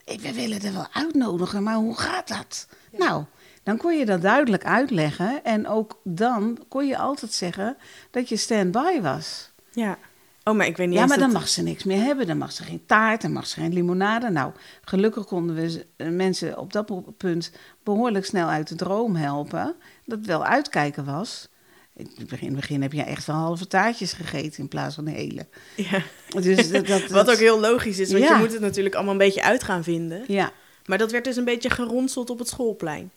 "Hey, 0.05 0.19
we 0.19 0.33
willen 0.33 0.61
er 0.61 0.73
wel 0.73 0.87
uitnodigen, 0.91 1.63
maar 1.63 1.75
hoe 1.75 1.97
gaat 1.97 2.27
dat? 2.27 2.67
Nou, 2.97 3.23
dan 3.63 3.77
kon 3.77 3.97
je 3.97 4.05
dat 4.05 4.21
duidelijk 4.21 4.65
uitleggen 4.65 5.43
en 5.43 5.67
ook 5.67 5.99
dan 6.03 6.59
kon 6.67 6.87
je 6.87 6.97
altijd 6.97 7.33
zeggen 7.33 7.77
dat 8.11 8.29
je 8.29 8.37
stand-by 8.37 8.99
was. 9.01 9.51
Ja. 9.71 9.97
Oh, 10.43 10.55
maar 10.55 10.65
ik 10.67 10.77
weet 10.77 10.87
niet 10.87 10.97
Ja, 10.97 11.05
maar 11.05 11.17
dan 11.17 11.29
dat- 11.31 11.39
mag 11.39 11.47
ze 11.49 11.61
niks 11.63 11.83
meer 11.83 12.01
hebben. 12.03 12.27
Dan 12.27 12.37
mag 12.37 12.51
ze 12.51 12.63
geen 12.63 12.85
taart, 12.85 13.21
dan 13.21 13.31
mag 13.31 13.47
ze 13.47 13.59
geen 13.59 13.73
limonade. 13.73 14.29
Nou, 14.29 14.51
gelukkig 14.81 15.25
konden 15.25 15.55
we 15.55 15.85
eh, 15.95 16.07
mensen 16.09 16.57
op 16.57 16.73
dat 16.73 17.17
punt 17.17 17.51
behoorlijk 17.83 18.25
snel 18.25 18.47
uit 18.47 18.67
de 18.67 18.75
droom 18.75 19.15
helpen. 19.15 19.75
Dat 20.05 20.19
wel 20.25 20.45
uitkijken 20.45 21.05
was. 21.05 21.47
In 21.95 22.11
het 22.17 22.27
begin, 22.55 22.81
heb 22.81 22.93
je 22.93 23.01
echt 23.03 23.25
wel 23.25 23.35
halve 23.35 23.67
taartjes 23.67 24.13
gegeten 24.13 24.59
in 24.59 24.67
plaats 24.67 24.95
van 24.95 25.07
een 25.07 25.13
hele. 25.13 25.47
Ja. 25.75 26.01
Dus 26.41 26.71
dat, 26.71 26.87
dat, 26.93 27.07
Wat 27.09 27.29
ook 27.31 27.37
heel 27.37 27.59
logisch 27.59 27.99
is, 27.99 28.11
want 28.11 28.23
Ja. 28.23 28.33
je 28.35 28.39
moet 28.43 28.51
het 28.51 28.61
natuurlijk 28.61 28.95
allemaal 28.95 29.13
een 29.13 29.19
beetje 29.19 29.43
uit 29.43 29.63
gaan 29.63 29.83
vinden. 29.83 30.23
Ja, 30.27 30.51
Maar 30.89 30.97
dat 30.97 31.11
werd 31.11 31.23
dus 31.23 31.35
een 31.35 31.43
beetje 31.43 31.69
geronseld 31.69 32.29
op 32.29 32.39
het 32.39 32.47
schoolplein. 32.47 33.11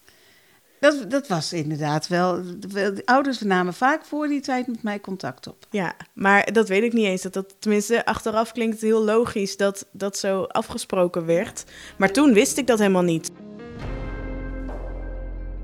dat, 0.80 1.10
dat 1.10 1.28
was 1.28 1.52
inderdaad 1.52 2.08
wel. 2.08 2.42
De 2.68 3.02
ouders 3.04 3.40
namen 3.40 3.74
vaak 3.74 4.04
voor 4.04 4.28
die 4.28 4.40
tijd 4.40 4.66
met 4.66 4.82
mij 4.82 5.00
contact 5.00 5.46
op. 5.46 5.66
Ja, 5.70 5.94
maar 6.12 6.52
dat 6.52 6.68
weet 6.68 6.82
ik 6.82 6.92
niet 6.92 7.06
eens. 7.06 7.22
Dat, 7.22 7.32
dat, 7.32 7.54
tenminste, 7.58 8.04
achteraf 8.04 8.52
klinkt 8.52 8.74
het 8.74 8.82
heel 8.82 9.04
logisch 9.04 9.56
dat 9.56 9.86
dat 9.92 10.18
zo 10.18 10.42
afgesproken 10.42 11.26
werd. 11.26 11.64
Maar 11.98 12.10
toen 12.10 12.32
wist 12.32 12.58
ik 12.58 12.66
dat 12.66 12.78
helemaal 12.78 13.02
niet. 13.02 13.30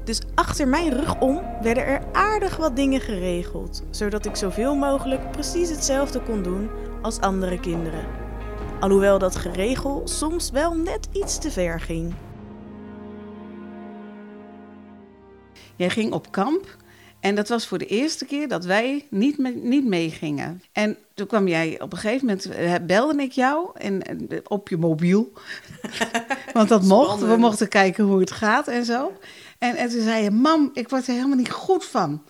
Dus 0.04 0.20
achter 0.34 0.68
mijn 0.68 0.92
rug 0.92 1.20
om 1.20 1.42
werden 1.62 1.86
er 1.86 2.02
aardig 2.12 2.56
wat 2.56 2.76
dingen 2.76 3.00
geregeld, 3.00 3.82
zodat 3.90 4.26
ik 4.26 4.36
zoveel 4.36 4.74
mogelijk 4.74 5.30
precies 5.30 5.70
hetzelfde 5.70 6.20
kon 6.22 6.42
doen 6.42 6.70
als 7.02 7.20
andere 7.20 7.60
kinderen. 7.60 8.27
Alhoewel 8.80 9.18
dat 9.18 9.36
geregel 9.36 10.02
soms 10.04 10.50
wel 10.50 10.74
net 10.74 11.08
iets 11.12 11.38
te 11.38 11.50
ver 11.50 11.80
ging. 11.80 12.14
Jij 15.76 15.90
ging 15.90 16.12
op 16.12 16.32
kamp 16.32 16.76
en 17.20 17.34
dat 17.34 17.48
was 17.48 17.66
voor 17.66 17.78
de 17.78 17.86
eerste 17.86 18.24
keer 18.24 18.48
dat 18.48 18.64
wij 18.64 19.06
niet, 19.10 19.38
me- 19.38 19.60
niet 19.62 19.84
meegingen. 19.84 20.62
En 20.72 20.96
toen 21.14 21.26
kwam 21.26 21.48
jij 21.48 21.80
op 21.80 21.92
een 21.92 21.98
gegeven 21.98 22.26
moment, 22.26 22.50
eh, 22.50 22.74
belde 22.86 23.22
ik 23.22 23.32
jou 23.32 23.70
en, 23.74 24.02
en, 24.02 24.28
op 24.48 24.68
je 24.68 24.76
mobiel. 24.76 25.32
Want 26.52 26.68
dat 26.68 26.82
mocht, 26.82 27.20
we 27.20 27.36
mochten 27.36 27.68
kijken 27.68 28.04
hoe 28.04 28.20
het 28.20 28.30
gaat 28.30 28.68
en 28.68 28.84
zo. 28.84 29.12
En, 29.58 29.76
en 29.76 29.88
toen 29.88 30.02
zei 30.02 30.22
je, 30.22 30.30
mam, 30.30 30.70
ik 30.72 30.88
word 30.88 31.06
er 31.06 31.14
helemaal 31.14 31.36
niet 31.36 31.50
goed 31.50 31.84
van. 31.84 32.22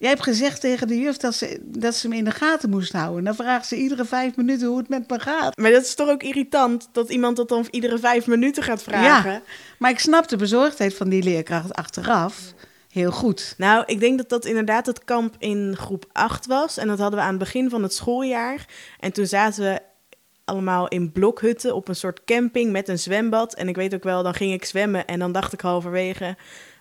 Jij 0.00 0.08
hebt 0.08 0.22
gezegd 0.22 0.60
tegen 0.60 0.86
de 0.86 0.98
juf 0.98 1.16
dat 1.16 1.34
ze, 1.34 1.60
dat 1.62 1.94
ze 1.94 2.08
me 2.08 2.16
in 2.16 2.24
de 2.24 2.30
gaten 2.30 2.70
moest 2.70 2.92
houden. 2.92 3.24
Dan 3.24 3.34
vraagt 3.34 3.66
ze 3.66 3.76
iedere 3.76 4.04
vijf 4.04 4.36
minuten 4.36 4.68
hoe 4.68 4.78
het 4.78 4.88
met 4.88 5.10
me 5.10 5.20
gaat. 5.20 5.56
Maar 5.56 5.70
dat 5.70 5.82
is 5.82 5.94
toch 5.94 6.08
ook 6.08 6.22
irritant 6.22 6.88
dat 6.92 7.10
iemand 7.10 7.36
dat 7.36 7.48
dan 7.48 7.66
iedere 7.70 7.98
vijf 7.98 8.26
minuten 8.26 8.62
gaat 8.62 8.82
vragen. 8.82 9.32
Ja, 9.32 9.42
maar 9.78 9.90
ik 9.90 9.98
snap 9.98 10.28
de 10.28 10.36
bezorgdheid 10.36 10.94
van 10.94 11.08
die 11.08 11.22
leerkracht 11.22 11.74
achteraf 11.74 12.54
heel 12.90 13.10
goed. 13.10 13.54
Nou, 13.58 13.82
ik 13.86 14.00
denk 14.00 14.18
dat 14.18 14.28
dat 14.28 14.44
inderdaad 14.44 14.86
het 14.86 15.04
kamp 15.04 15.34
in 15.38 15.76
groep 15.76 16.04
8 16.12 16.46
was. 16.46 16.76
En 16.76 16.86
dat 16.86 16.98
hadden 16.98 17.18
we 17.18 17.24
aan 17.24 17.34
het 17.34 17.38
begin 17.38 17.70
van 17.70 17.82
het 17.82 17.94
schooljaar. 17.94 18.66
En 19.00 19.12
toen 19.12 19.26
zaten 19.26 19.62
we 19.62 19.80
allemaal 20.44 20.88
in 20.88 21.12
blokhutten 21.12 21.74
op 21.74 21.88
een 21.88 21.96
soort 21.96 22.24
camping 22.24 22.72
met 22.72 22.88
een 22.88 22.98
zwembad. 22.98 23.54
En 23.54 23.68
ik 23.68 23.76
weet 23.76 23.94
ook 23.94 24.04
wel, 24.04 24.22
dan 24.22 24.34
ging 24.34 24.52
ik 24.52 24.64
zwemmen 24.64 25.06
en 25.06 25.18
dan 25.18 25.32
dacht 25.32 25.52
ik 25.52 25.60
halverwege... 25.60 26.36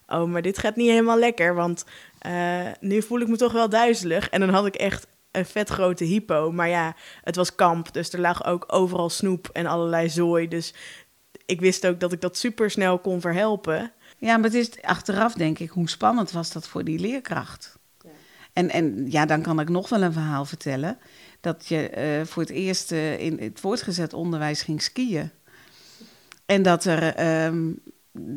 Oh, 0.09 0.23
maar 0.23 0.41
dit 0.41 0.57
gaat 0.57 0.75
niet 0.75 0.89
helemaal 0.89 1.19
lekker, 1.19 1.55
want 1.55 1.85
eh, 2.19 2.67
nu 2.79 3.01
voel 3.01 3.19
ik 3.19 3.27
me 3.27 3.37
toch 3.37 3.51
wel 3.51 3.69
duizelig. 3.69 4.29
En 4.29 4.39
dan 4.39 4.49
had 4.49 4.65
ik 4.65 4.75
echt 4.75 5.07
een 5.31 5.45
vet 5.45 5.69
grote 5.69 6.03
hypo. 6.03 6.51
Maar 6.51 6.69
ja, 6.69 6.95
het 7.23 7.35
was 7.35 7.55
kamp, 7.55 7.93
dus 7.93 8.13
er 8.13 8.19
lag 8.19 8.45
ook 8.45 8.65
overal 8.67 9.09
snoep 9.09 9.49
en 9.53 9.65
allerlei 9.65 10.09
zooi. 10.09 10.47
Dus 10.47 10.73
ik 11.45 11.59
wist 11.59 11.87
ook 11.87 11.99
dat 11.99 12.11
ik 12.11 12.21
dat 12.21 12.37
super 12.37 12.71
snel 12.71 12.99
kon 12.99 13.21
verhelpen. 13.21 13.91
Ja, 14.17 14.35
maar 14.37 14.49
het 14.49 14.53
is 14.53 14.81
achteraf 14.81 15.33
denk 15.33 15.59
ik, 15.59 15.69
hoe 15.69 15.89
spannend 15.89 16.31
was 16.31 16.51
dat 16.51 16.67
voor 16.67 16.83
die 16.83 16.99
leerkracht? 16.99 17.77
En, 18.53 18.69
en 18.69 19.11
ja, 19.11 19.25
dan 19.25 19.41
kan 19.41 19.59
ik 19.59 19.69
nog 19.69 19.89
wel 19.89 20.01
een 20.01 20.13
verhaal 20.13 20.45
vertellen. 20.45 20.97
Dat 21.41 21.67
je 21.67 21.89
eh, 21.89 22.25
voor 22.25 22.41
het 22.41 22.51
eerst 22.51 22.91
eh, 22.91 23.19
in 23.19 23.39
het 23.39 23.59
voortgezet 23.59 24.13
onderwijs 24.13 24.61
ging 24.61 24.81
skiën. 24.81 25.31
En 26.45 26.61
dat 26.61 26.85
er, 26.85 27.15
ehm, 27.15 27.71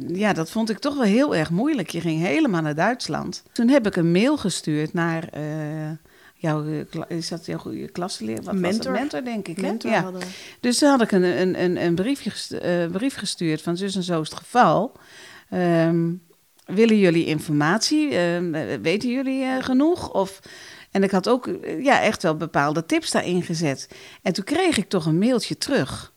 ja, 0.07 0.33
dat 0.33 0.51
vond 0.51 0.71
ik 0.71 0.79
toch 0.79 0.95
wel 0.95 1.05
heel 1.05 1.35
erg 1.35 1.51
moeilijk. 1.51 1.90
Je 1.90 2.01
ging 2.01 2.21
helemaal 2.21 2.62
naar 2.62 2.75
Duitsland. 2.75 3.42
Toen 3.53 3.68
heb 3.68 3.87
ik 3.87 3.97
een 3.97 4.12
mail 4.12 4.37
gestuurd 4.37 4.92
naar 4.92 5.29
eh, 5.29 5.90
jouw, 6.42 6.64
eh, 7.09 7.16
is 7.16 7.29
dat 7.29 7.47
jouw 7.47 7.59
goede 7.59 7.88
klassenleer? 7.88 8.37
Wat 8.37 8.45
was? 8.45 8.55
Mentor. 8.55 8.92
Mentor, 8.92 9.25
denk 9.25 9.49
ik. 9.49 9.61
hè? 9.61 9.75
Ja. 9.79 10.11
Dus 10.61 10.79
toen 10.79 10.88
had 10.88 11.03
ik 11.03 11.12
een, 11.12 11.23
een, 11.23 11.62
een, 11.62 11.83
een 11.83 11.95
briefje 11.95 12.59
eh, 12.59 12.90
brief 12.90 13.14
gestuurd 13.14 13.62
van 13.62 13.77
zus 13.77 13.97
en 13.97 14.03
zo 14.03 14.21
is 14.21 14.29
het 14.29 14.38
geval. 14.38 14.92
Ehm, 15.51 16.11
willen 16.64 16.99
jullie 16.99 17.27
informatie? 17.27 18.09
Ehm, 18.09 18.55
eh, 18.55 18.79
weten 18.83 19.11
jullie 19.11 19.62
genoeg? 19.62 20.12
Of, 20.12 20.40
en 20.90 21.03
ik 21.03 21.11
had 21.11 21.29
ook 21.29 21.49
ja, 21.79 22.01
echt 22.01 22.23
wel 22.23 22.37
bepaalde 22.37 22.87
tips 22.87 23.11
daarin 23.11 23.42
gezet. 23.42 23.88
En 24.23 24.33
toen 24.33 24.45
kreeg 24.45 24.77
ik 24.77 24.88
toch 24.88 25.07
een 25.07 25.18
mailtje 25.18 25.59
terug. 25.59 26.12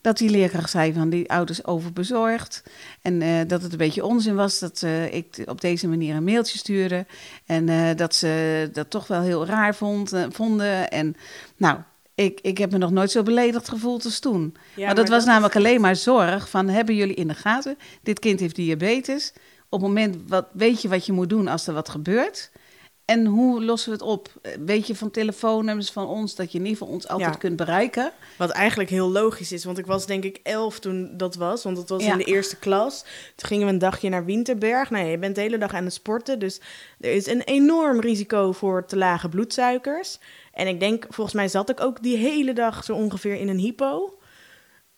Dat 0.00 0.18
die 0.18 0.30
leerkracht 0.30 0.70
zei 0.70 0.92
van 0.92 1.10
die 1.10 1.30
ouders 1.30 1.64
overbezorgd. 1.64 2.62
En 3.02 3.22
eh, 3.22 3.40
dat 3.46 3.62
het 3.62 3.72
een 3.72 3.78
beetje 3.78 4.04
onzin 4.04 4.34
was 4.34 4.58
dat 4.58 4.82
eh, 4.82 5.14
ik 5.14 5.42
op 5.44 5.60
deze 5.60 5.88
manier 5.88 6.14
een 6.14 6.24
mailtje 6.24 6.58
stuurde. 6.58 7.06
En 7.46 7.68
eh, 7.68 7.96
dat 7.96 8.14
ze 8.14 8.70
dat 8.72 8.90
toch 8.90 9.06
wel 9.06 9.22
heel 9.22 9.46
raar 9.46 9.74
vond, 9.74 10.12
vonden. 10.30 10.90
En 10.90 11.16
nou, 11.56 11.78
ik, 12.14 12.40
ik 12.40 12.58
heb 12.58 12.70
me 12.70 12.78
nog 12.78 12.90
nooit 12.90 13.10
zo 13.10 13.22
beledigd 13.22 13.68
gevoeld 13.68 14.04
als 14.04 14.18
toen. 14.18 14.56
Ja, 14.76 14.86
maar 14.86 14.94
dat 14.94 15.08
was 15.08 15.24
namelijk 15.24 15.56
alleen 15.56 15.80
maar 15.80 15.96
zorg 15.96 16.48
van 16.48 16.68
hebben 16.68 16.94
jullie 16.94 17.14
in 17.14 17.28
de 17.28 17.34
gaten, 17.34 17.78
dit 18.02 18.18
kind 18.18 18.40
heeft 18.40 18.56
diabetes. 18.56 19.32
Op 19.68 19.80
het 19.80 19.88
moment 19.88 20.16
wat, 20.26 20.46
weet 20.52 20.82
je 20.82 20.88
wat 20.88 21.06
je 21.06 21.12
moet 21.12 21.28
doen 21.28 21.48
als 21.48 21.66
er 21.66 21.74
wat 21.74 21.88
gebeurt. 21.88 22.50
En 23.08 23.26
hoe 23.26 23.64
lossen 23.64 23.90
we 23.90 23.96
het 23.96 24.06
op? 24.06 24.28
Eh, 24.42 24.52
Weet 24.64 24.86
je 24.86 24.94
van 24.96 25.10
telefoonnummers 25.10 25.90
van 25.90 26.06
ons 26.06 26.34
dat 26.34 26.52
je 26.52 26.58
in 26.58 26.64
ieder 26.64 26.78
geval 26.78 26.94
ons 26.94 27.08
altijd 27.08 27.32
Ja. 27.32 27.38
kunt 27.38 27.56
bereiken? 27.56 28.12
Wat 28.38 28.50
eigenlijk 28.50 28.90
heel 28.90 29.10
logisch 29.10 29.52
is, 29.52 29.64
want 29.64 29.78
ik 29.78 29.86
was 29.86 30.06
denk 30.06 30.24
ik 30.24 30.40
elf 30.42 30.78
toen 30.80 31.10
dat 31.16 31.34
was, 31.34 31.62
want 31.62 31.76
dat 31.76 31.88
was 31.88 32.04
Ja. 32.04 32.12
in 32.12 32.18
de 32.18 32.24
eerste 32.24 32.56
klas. 32.56 33.04
Toen 33.36 33.48
gingen 33.48 33.66
we 33.66 33.72
een 33.72 33.78
dagje 33.78 34.08
naar 34.08 34.24
Winterberg. 34.24 34.90
Nou, 34.90 35.04
ja, 35.04 35.10
je 35.10 35.18
bent 35.18 35.34
de 35.34 35.40
hele 35.40 35.58
dag 35.58 35.74
aan 35.74 35.84
het 35.84 35.92
sporten, 35.92 36.38
dus 36.38 36.60
er 37.00 37.12
is 37.12 37.26
een 37.26 37.42
enorm 37.42 38.00
risico 38.00 38.52
voor 38.52 38.84
te 38.86 38.96
lage 38.96 39.28
bloedsuikers. 39.28 40.18
En 40.52 40.66
ik 40.66 40.80
denk, 40.80 41.06
volgens 41.10 41.36
mij 41.36 41.48
zat 41.48 41.70
ik 41.70 41.80
ook 41.80 42.02
die 42.02 42.16
hele 42.16 42.52
dag 42.52 42.84
zo 42.84 42.94
ongeveer 42.94 43.34
in 43.34 43.48
een 43.48 43.58
hypo. 43.58 44.17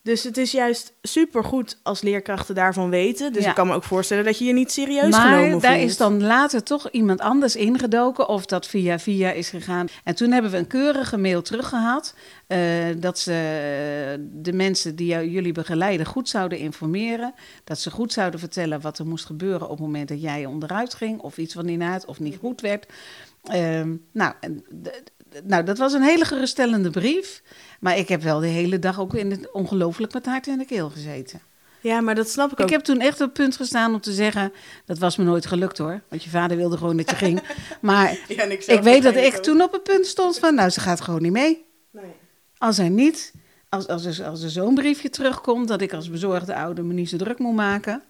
Dus 0.03 0.23
het 0.25 0.37
is 0.37 0.53
juist 0.53 0.93
supergoed 1.03 1.79
als 1.83 2.01
leerkrachten 2.01 2.55
daarvan 2.55 2.91
weten. 2.91 3.33
Dus 3.33 3.43
Ja. 3.43 3.49
ik 3.49 3.55
kan 3.55 3.67
me 3.67 3.75
ook 3.75 3.85
voorstellen 3.85 4.25
dat 4.25 4.39
je 4.39 4.45
je 4.45 4.53
niet 4.53 4.73
serieus 4.73 5.11
maar 5.11 5.39
genomen 5.39 5.61
daar 5.61 5.75
voelt. 5.77 5.91
is 5.91 5.97
dan 5.97 6.23
later 6.23 6.63
toch 6.63 6.91
iemand 6.91 7.21
anders 7.21 7.57
ingedoken 7.57 8.29
of 8.29 8.47
dat 8.47 8.67
via 8.67 8.99
via 8.99 9.31
is 9.33 9.49
gegaan. 9.49 9.87
En 10.05 10.15
toen 10.15 10.31
hebben 10.33 10.51
we 10.51 10.57
een 10.57 10.67
keurige 10.67 11.17
mail 11.17 11.43
teruggehad 11.43 12.15
eh, 12.47 12.59
dat 12.97 13.19
ze 13.19 13.33
eh, 13.33 14.25
de 14.43 14.53
mensen 14.53 14.97
die 14.97 15.31
jullie 15.31 15.53
begeleiden 15.53 16.07
goed 16.07 16.29
zouden 16.29 16.59
informeren. 16.59 17.35
Dat 17.65 17.79
ze 17.79 17.91
goed 17.91 18.13
zouden 18.13 18.41
vertellen 18.41 18.81
wat 18.81 18.99
er 18.99 19.07
moest 19.07 19.25
gebeuren 19.25 19.63
op 19.69 19.71
het 19.77 19.81
moment 19.87 20.09
dat 20.09 20.23
jij 20.23 20.47
onderuit 20.47 20.95
ging 20.95 21.21
of 21.21 21.39
iets 21.39 21.55
van 21.55 21.67
die 21.67 21.77
naad 21.77 22.05
of 22.05 22.21
niet 22.21 22.37
goed 22.37 22.61
werd. 22.61 22.87
Ehm, 23.45 23.95
nou, 24.13 24.35
nou, 25.45 25.65
dat 25.65 25.79
was 25.79 25.93
een 25.93 26.03
hele 26.03 26.25
geruststellende 26.25 26.91
brief. 26.91 27.43
Maar 27.81 27.99
ik 27.99 28.09
heb 28.09 28.23
wel 28.23 28.41
de 28.41 28.47
hele 28.47 28.79
dag 28.79 29.01
ook 29.01 29.15
in 29.15 29.31
het 29.31 29.53
ongelooflijk 29.53 30.13
met 30.13 30.27
hart 30.27 30.47
in 30.47 30.59
de 30.59 30.65
keel 30.65 30.91
gezeten. 30.91 31.41
Ja, 31.81 32.01
maar 32.01 32.15
dat 32.15 32.29
snap 32.29 32.53
ik 32.53 32.61
ook. 32.61 32.67
Ik 32.67 32.73
heb 32.73 32.83
toen 32.83 33.01
echt 33.01 33.21
op 33.21 33.27
het 33.27 33.33
punt 33.33 33.57
gestaan 33.57 33.95
om 33.95 34.01
te 34.01 34.13
zeggen... 34.13 34.53
dat 34.85 34.99
was 34.99 35.17
me 35.17 35.25
nooit 35.25 35.47
gelukt 35.47 35.79
hoor, 35.79 36.01
want 36.09 36.25
je 36.25 36.31
vader 36.31 36.57
wilde 36.57 36.77
gewoon 36.77 36.97
dat 36.97 37.11
je 37.11 37.17
ging. 37.17 37.43
Maar 37.81 38.19
Ja, 38.29 38.45
ik 38.45 38.83
weet 38.83 39.03
dat 39.03 39.17
ik 39.17 39.37
ook. 39.37 39.43
toen 39.43 39.63
op 39.63 39.73
het 39.73 39.83
punt 39.83 40.07
stond 40.07 40.39
van... 40.39 40.55
nou, 40.55 40.71
ze 40.71 40.81
gaat 40.81 41.01
gewoon 41.01 41.23
niet 41.23 41.33
mee. 41.33 41.65
Nee. 41.91 42.13
Als 42.59 42.77
hij 42.77 42.89
niet, 42.89 43.33
als, 43.69 43.87
als, 43.87 44.05
er, 44.05 44.27
als 44.27 44.43
er 44.43 44.51
zo'n 44.51 44.75
briefje 44.75 45.11
terugkomt... 45.11 45.69
dat 45.69 45.81
ik 45.81 45.93
als 45.93 46.11
bezorgde 46.11 46.55
ouder 46.55 46.85
me 46.85 46.93
niet 46.93 47.09
zo 47.09 47.17
druk 47.17 47.39
moet 47.39 47.55
maken... 47.55 48.03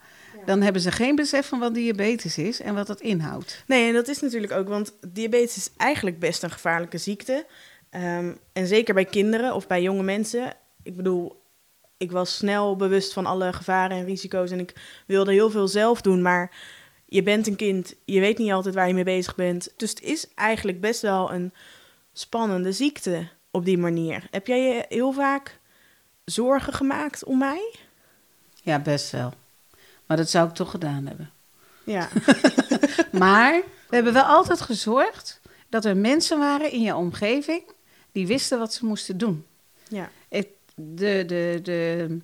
dan 0.45 0.63
hebben 0.63 0.83
ze 0.83 0.93
geen 0.93 1.15
besef 1.15 1.47
van 1.47 1.59
wat 1.59 1.75
diabetes 1.75 2.39
is 2.39 2.61
en 2.61 2.75
wat 2.75 2.87
dat 2.87 3.01
inhoudt. 3.01 3.65
Nee, 3.67 3.87
en 3.89 3.95
dat 3.95 4.09
is 4.09 4.21
natuurlijk 4.21 4.53
ook, 4.53 4.69
want 4.69 4.93
diabetes 5.07 5.57
is 5.57 5.71
eigenlijk 5.77 6.19
best 6.19 6.43
een 6.43 6.51
gevaarlijke 6.51 6.99
ziekte. 6.99 7.47
Ehm, 7.91 8.35
en 8.53 8.67
zeker 8.67 8.95
bij 8.95 9.05
kinderen 9.05 9.55
of 9.55 9.67
bij 9.67 9.83
jonge 9.83 10.03
mensen. 10.03 10.53
Ik 10.83 10.97
bedoel, 10.97 11.43
ik 11.97 12.11
was 12.11 12.37
snel 12.37 12.77
bewust 12.77 13.13
van 13.13 13.27
alle 13.27 13.53
gevaren 13.53 13.97
en 13.97 14.05
risico's 14.05 14.51
en 14.51 14.59
ik 14.59 15.03
wilde 15.07 15.33
heel 15.33 15.51
veel 15.51 15.69
zelf 15.69 16.01
doen, 16.01 16.23
maar 16.23 16.51
je 17.07 17.23
bent 17.23 17.47
een 17.47 17.57
kind, 17.57 17.95
je 18.05 18.21
weet 18.21 18.39
niet 18.39 18.53
altijd 18.53 18.75
waar 18.75 18.89
je 18.89 18.95
mee 18.95 19.05
bezig 19.05 19.35
bent. 19.35 19.73
Dus 19.77 19.91
het 19.91 20.03
is 20.03 20.29
eigenlijk 20.35 20.81
best 20.81 21.01
wel 21.01 21.33
een 21.33 21.53
spannende 22.13 22.73
ziekte 22.73 23.29
op 23.51 23.65
die 23.65 23.79
manier. 23.79 24.27
Heb 24.31 24.47
jij 24.47 24.61
je 24.61 24.85
heel 24.89 25.13
vaak 25.13 25.59
zorgen 26.25 26.73
gemaakt 26.73 27.25
om 27.25 27.39
mij? 27.39 27.75
Ja, 28.63 28.79
best 28.79 29.11
wel. 29.11 29.33
Maar 30.11 30.19
dat 30.19 30.31
zou 30.31 30.49
ik 30.49 30.55
toch 30.55 30.71
gedaan 30.71 31.07
hebben. 31.07 31.31
Ja, 31.85 32.09
Maar 33.25 33.63
we 33.89 33.95
hebben 33.95 34.13
wel 34.13 34.23
altijd 34.23 34.61
gezorgd... 34.61 35.41
dat 35.69 35.85
er 35.85 35.97
mensen 35.97 36.39
waren 36.39 36.73
in 36.73 36.81
je 36.81 36.95
omgeving... 36.95 37.63
die 38.13 38.27
wisten 38.27 38.59
wat 38.59 38.75
ze 38.75 38.85
moesten 38.85 39.19
doen. 39.19 39.47
ja. 39.89 40.11
De, 40.75 41.25
de, 41.27 41.61
de, 41.63 42.19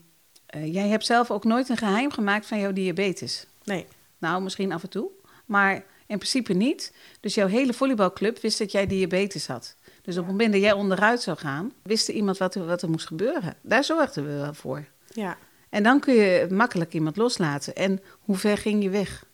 eh, 0.46 0.75
jij 0.75 0.88
hebt 0.88 1.07
zelf 1.07 1.31
ook 1.31 1.44
nooit 1.44 1.68
een 1.68 1.77
geheim 1.77 2.11
gemaakt 2.11 2.46
van 2.46 2.59
jouw 2.59 2.72
diabetes. 2.72 3.46
Nee. 3.64 3.87
Nou, 4.18 4.42
misschien 4.42 4.72
af 4.72 4.83
en 4.83 4.88
toe, 4.88 5.09
maar 5.44 5.75
in 6.07 6.18
principe 6.18 6.53
niet. 6.53 6.92
Dus 7.20 7.35
jouw 7.35 7.46
hele 7.46 7.72
volleybalclub 7.72 8.40
wist 8.40 8.59
dat 8.59 8.72
jij 8.72 8.87
diabetes 8.87 9.46
had. 9.46 9.77
Dus 10.03 10.16
op 10.16 10.22
het 10.22 10.31
moment 10.33 10.53
dat 10.53 10.62
jij 10.62 10.72
onderuit 10.72 11.22
zou 11.22 11.37
gaan, 11.37 11.72
wist 11.83 12.09
er 12.09 12.14
iemand 12.14 12.38
wat 12.38 12.55
er, 12.55 12.66
wat 12.66 12.83
er 12.83 12.90
moest 12.90 13.07
gebeuren. 13.07 13.57
Daar 13.61 13.85
zorgden 13.85 14.27
we 14.27 14.33
wel 14.33 14.55
voor. 14.55 14.85
Ja. 15.12 15.37
En 15.69 15.83
dan 15.83 16.01
kun 16.01 16.15
je 16.15 16.47
makkelijk 16.51 16.93
iemand 16.93 17.17
loslaten. 17.17 17.75
En 17.75 18.01
hoe 18.21 18.37
ver 18.37 18.59
ging 18.59 18.83
je 18.83 18.91
weg? 18.91 19.25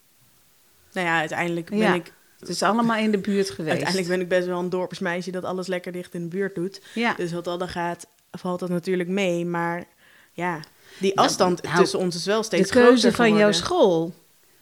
Nou 0.93 1.07
ja, 1.07 1.19
uiteindelijk 1.19 1.71
ben 1.71 1.79
Ja, 1.79 1.95
ik 1.95 2.13
Het 2.39 2.49
is 2.49 2.63
allemaal 2.63 2.97
in 2.97 3.11
de 3.11 3.19
buurt 3.19 3.51
geweest. 3.51 3.71
Uiteindelijk 3.71 4.09
ben 4.09 4.21
ik 4.21 4.29
best 4.29 4.47
wel 4.47 4.59
een 4.59 4.71
dorpsmeisje 4.71 5.31
dat 5.31 5.45
alles 5.45 5.67
lekker 5.67 5.93
dicht 5.93 6.15
in 6.15 6.23
de 6.23 6.29
buurt 6.37 6.55
doet. 6.55 6.81
Ja. 6.95 7.15
Dus 7.15 7.33
wat 7.33 7.45
dat 7.45 7.59
dan 7.59 7.69
gaat, 7.69 8.07
valt 8.31 8.61
dat 8.61 8.69
natuurlijk 8.69 9.09
mee. 9.09 9.47
Maar 9.47 9.85
ja, 10.33 10.61
die 10.99 11.19
afstand 11.19 11.63
nou, 11.63 11.77
tussen 11.77 11.99
ons 11.99 12.15
is 12.17 12.27
wel 12.27 12.39
de 12.39 12.45
steeds 12.45 12.71
keuze 12.71 12.99
groter 12.99 13.13
van 13.13 13.37
jouw 13.37 13.53
school. 13.53 14.15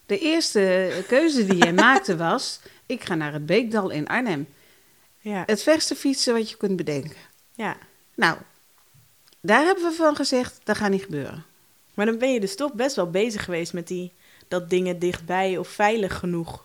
De 0.07 0.19
eerste 0.19 0.93
keuze 1.09 1.47
die 1.47 1.57
jij 1.57 1.73
maakte 1.87 2.17
was... 2.17 2.61
ik 2.87 3.05
ga 3.05 3.15
naar 3.15 3.33
het 3.33 3.47
Beekdal 3.47 3.91
in 3.91 4.07
Arnhem. 4.07 4.49
Ja, 5.19 5.43
Het 5.47 5.63
verste 5.63 5.95
fietsen 5.95 6.35
wat 6.35 6.51
je 6.51 6.57
kunt 6.57 6.77
bedenken. 6.77 7.17
ja. 7.55 7.77
Nou, 8.15 8.37
daar 9.41 9.65
hebben 9.65 9.85
we 9.85 9.93
van 9.93 10.17
gezegd, 10.17 10.61
dat 10.65 10.77
gaat 10.77 10.91
niet 10.91 11.03
gebeuren. 11.03 11.45
Maar 12.01 12.09
dan 12.09 12.19
ben 12.19 12.33
je 12.33 12.41
dus 12.41 12.57
toch 12.57 12.73
best 12.73 12.97
wel 12.97 13.11
bezig 13.11 13.45
geweest 13.45 13.73
met 13.73 13.89
die 13.89 14.13
dat 14.49 14.71
dingen 14.71 14.99
dichtbij 14.99 15.59
of 15.59 15.69
veilig 15.69 16.19
genoeg 16.19 16.65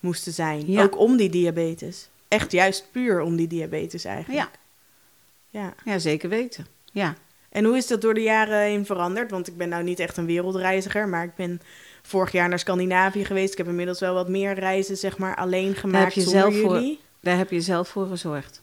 moesten 0.00 0.32
zijn. 0.32 0.70
Ja. 0.70 0.82
Ook 0.82 0.98
om 0.98 1.16
die 1.16 1.30
diabetes. 1.30 2.08
Echt 2.28 2.52
juist 2.52 2.86
puur 2.92 3.20
om 3.20 3.36
die 3.36 3.46
diabetes 3.46 4.04
eigenlijk. 4.04 4.38
Ja. 4.38 4.50
ja. 5.60 5.74
Ja, 5.84 5.98
zeker 5.98 6.28
weten. 6.28 6.66
Ja. 6.92 7.14
En 7.48 7.64
hoe 7.64 7.76
is 7.76 7.86
dat 7.86 8.00
door 8.00 8.14
de 8.14 8.20
jaren 8.20 8.60
heen 8.60 8.86
veranderd? 8.86 9.30
Want 9.30 9.48
ik 9.48 9.56
ben 9.56 9.68
nou 9.68 9.82
niet 9.82 9.98
echt 9.98 10.16
een 10.16 10.26
wereldreiziger, 10.26 11.08
maar 11.08 11.24
ik 11.24 11.34
ben 11.34 11.60
vorig 12.02 12.32
jaar 12.32 12.48
naar 12.48 12.58
Scandinavië 12.58 13.24
geweest. 13.24 13.52
Ik 13.52 13.58
heb 13.58 13.68
inmiddels 13.68 14.00
wel 14.00 14.14
wat 14.14 14.28
meer 14.28 14.54
reizen, 14.54 14.96
zeg 14.96 15.18
maar, 15.18 15.36
alleen 15.36 15.74
gemaakt 15.74 16.14
je 16.14 16.20
zonder 16.20 16.40
zelf 16.40 16.54
voor- 16.60 16.74
jullie. 16.74 17.00
Daar 17.20 17.36
heb 17.36 17.50
je 17.50 17.60
zelf 17.60 17.88
voor 17.88 18.06
gezorgd. 18.06 18.62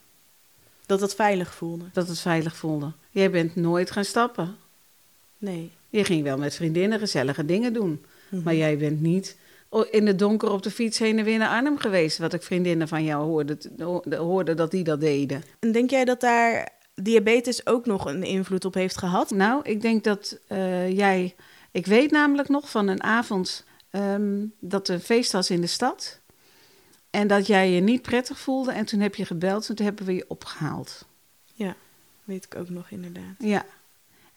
Dat 0.86 1.02
het 1.02 1.16
veilig 1.16 1.54
voelde. 1.54 1.86
Dat 1.94 2.08
het 2.08 2.20
veilig 2.20 2.56
voelde. 2.56 2.92
Jij 3.10 3.32
bent 3.32 3.56
nooit 3.56 3.92
gaan 3.92 4.06
stappen. 4.06 4.58
Nee. 5.38 5.72
Je 5.90 6.04
ging 6.04 6.24
wel 6.24 6.38
met 6.38 6.56
vriendinnen 6.56 7.00
gezellige 7.00 7.46
dingen 7.46 7.74
doen. 7.74 8.06
Mhm. 8.30 8.44
Maar 8.44 8.56
jij 8.56 8.78
bent 8.78 9.02
niet 9.02 9.38
o- 9.70 9.82
in 9.92 10.08
het 10.08 10.20
donker 10.20 10.52
op 10.52 10.64
de 10.64 10.72
fiets 10.72 11.00
heen 11.00 11.18
en 11.20 11.26
weer 11.26 11.38
naar 11.38 11.50
Arnhem 11.50 11.78
geweest. 11.78 12.18
Wat 12.18 12.34
ik 12.34 12.44
vriendinnen 12.44 12.88
van 12.88 13.04
jou 13.04 13.24
hoorde, 13.26 13.58
hoorde 14.18 14.54
dat 14.54 14.72
die 14.72 14.84
dat 14.84 15.02
deden. 15.02 15.44
En 15.60 15.72
denk 15.72 15.90
jij 15.90 16.06
dat 16.06 16.20
daar 16.22 16.70
diabetes 16.96 17.66
ook 17.66 17.86
nog 17.86 18.06
een 18.06 18.24
invloed 18.24 18.66
op 18.66 18.74
heeft 18.74 18.98
gehad? 18.98 19.30
Nou, 19.30 19.62
ik 19.64 19.82
denk 19.82 20.04
dat 20.04 20.40
eh, 20.48 20.92
jij... 20.98 21.36
Ik 21.72 21.86
weet 21.86 22.12
namelijk 22.12 22.50
nog 22.50 22.70
van 22.70 22.88
een 22.88 23.04
avond 23.04 23.66
ehm, 23.90 24.46
dat 24.60 24.88
er 24.88 24.94
een 24.94 25.02
feest 25.02 25.32
was 25.32 25.50
in 25.50 25.62
de 25.62 25.68
stad. 25.68 26.20
En 27.10 27.28
dat 27.28 27.48
jij 27.48 27.72
je 27.72 27.82
niet 27.82 28.02
prettig 28.02 28.40
voelde. 28.40 28.72
En 28.72 28.86
toen 28.86 29.00
heb 29.00 29.16
je 29.16 29.26
gebeld 29.26 29.70
en 29.70 29.76
toen 29.76 29.86
hebben 29.86 30.06
we 30.06 30.14
je 30.16 30.26
opgehaald. 30.28 31.06
Ja, 31.54 31.76
weet 32.24 32.46
ik 32.46 32.56
ook 32.56 32.70
nog 32.70 32.90
inderdaad. 32.90 33.36
Ja. 33.38 33.66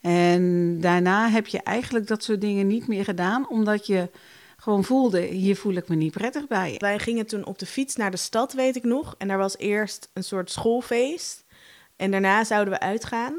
En 0.03 0.77
daarna 0.81 1.29
heb 1.29 1.47
je 1.47 1.63
eigenlijk 1.63 2.07
dat 2.07 2.23
soort 2.23 2.41
dingen 2.41 2.67
niet 2.67 2.87
meer 2.87 3.05
gedaan. 3.05 3.49
Omdat 3.49 3.87
je 3.87 4.11
gewoon 4.57 4.85
voelde, 4.85 5.21
hier 5.21 5.57
voel 5.57 5.75
ik 5.75 5.89
me 5.89 5.95
niet 5.95 6.13
prettig 6.13 6.47
bij. 6.47 6.75
Wij 6.79 6.99
gingen 6.99 7.27
toen 7.27 7.47
op 7.47 7.59
de 7.59 7.67
fiets 7.67 7.97
naar 7.97 8.11
de 8.11 8.17
stad, 8.17 8.53
weet 8.53 8.77
ik 8.77 8.85
nog. 8.85 9.15
En 9.19 9.29
daar 9.29 9.39
was 9.39 9.59
eerst 9.59 10.11
een 10.13 10.25
soort 10.25 10.51
schoolfeest. 10.51 11.45
En 11.97 12.11
daarna 12.11 12.45
zouden 12.45 12.75
we 12.75 12.81
uitgaan. 12.81 13.35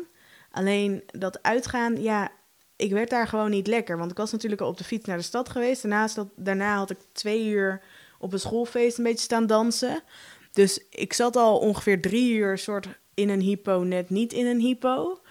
Alleen 0.51 1.03
dat 1.05 1.43
uitgaan, 1.43 2.01
ja, 2.01 2.31
ik 2.75 2.91
werd 2.91 3.09
daar 3.09 3.27
gewoon 3.27 3.49
niet 3.49 3.67
lekker. 3.67 3.97
Want 3.97 4.11
ik 4.11 4.17
was 4.17 4.31
natuurlijk 4.31 4.61
al 4.61 4.67
op 4.67 4.77
de 4.77 4.83
fiets 4.83 5.05
naar 5.05 5.17
de 5.17 5.23
stad 5.23 5.49
geweest. 5.49 5.81
Daarnaast 5.81 6.15
dat, 6.15 6.27
daarna 6.35 6.77
had 6.77 6.89
ik 6.89 6.97
twee 7.11 7.45
uur 7.45 7.81
op 8.19 8.33
een 8.33 8.39
schoolfeest 8.39 8.97
een 8.97 9.03
beetje 9.03 9.23
staan 9.23 9.47
dansen. 9.47 10.03
Dus 10.51 10.85
ik 10.89 11.13
zat 11.13 11.35
al 11.35 11.57
ongeveer 11.57 12.01
drie 12.01 12.33
uur 12.33 12.57
soort 12.57 12.87
in 13.13 13.29
een 13.29 13.41
hypo, 13.41 13.79
net 13.79 14.09
niet 14.09 14.33
in 14.33 14.45
een 14.45 14.59
hypo. 14.59 15.21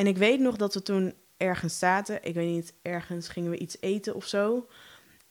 En 0.00 0.06
ik 0.06 0.18
weet 0.18 0.40
nog 0.40 0.56
dat 0.56 0.74
we 0.74 0.82
toen 0.82 1.14
ergens 1.36 1.78
zaten. 1.78 2.18
Ik 2.22 2.34
weet 2.34 2.48
niet, 2.48 2.74
ergens 2.82 3.28
gingen 3.28 3.50
we 3.50 3.58
iets 3.58 3.76
eten 3.80 4.14
of 4.14 4.26
zo. 4.26 4.66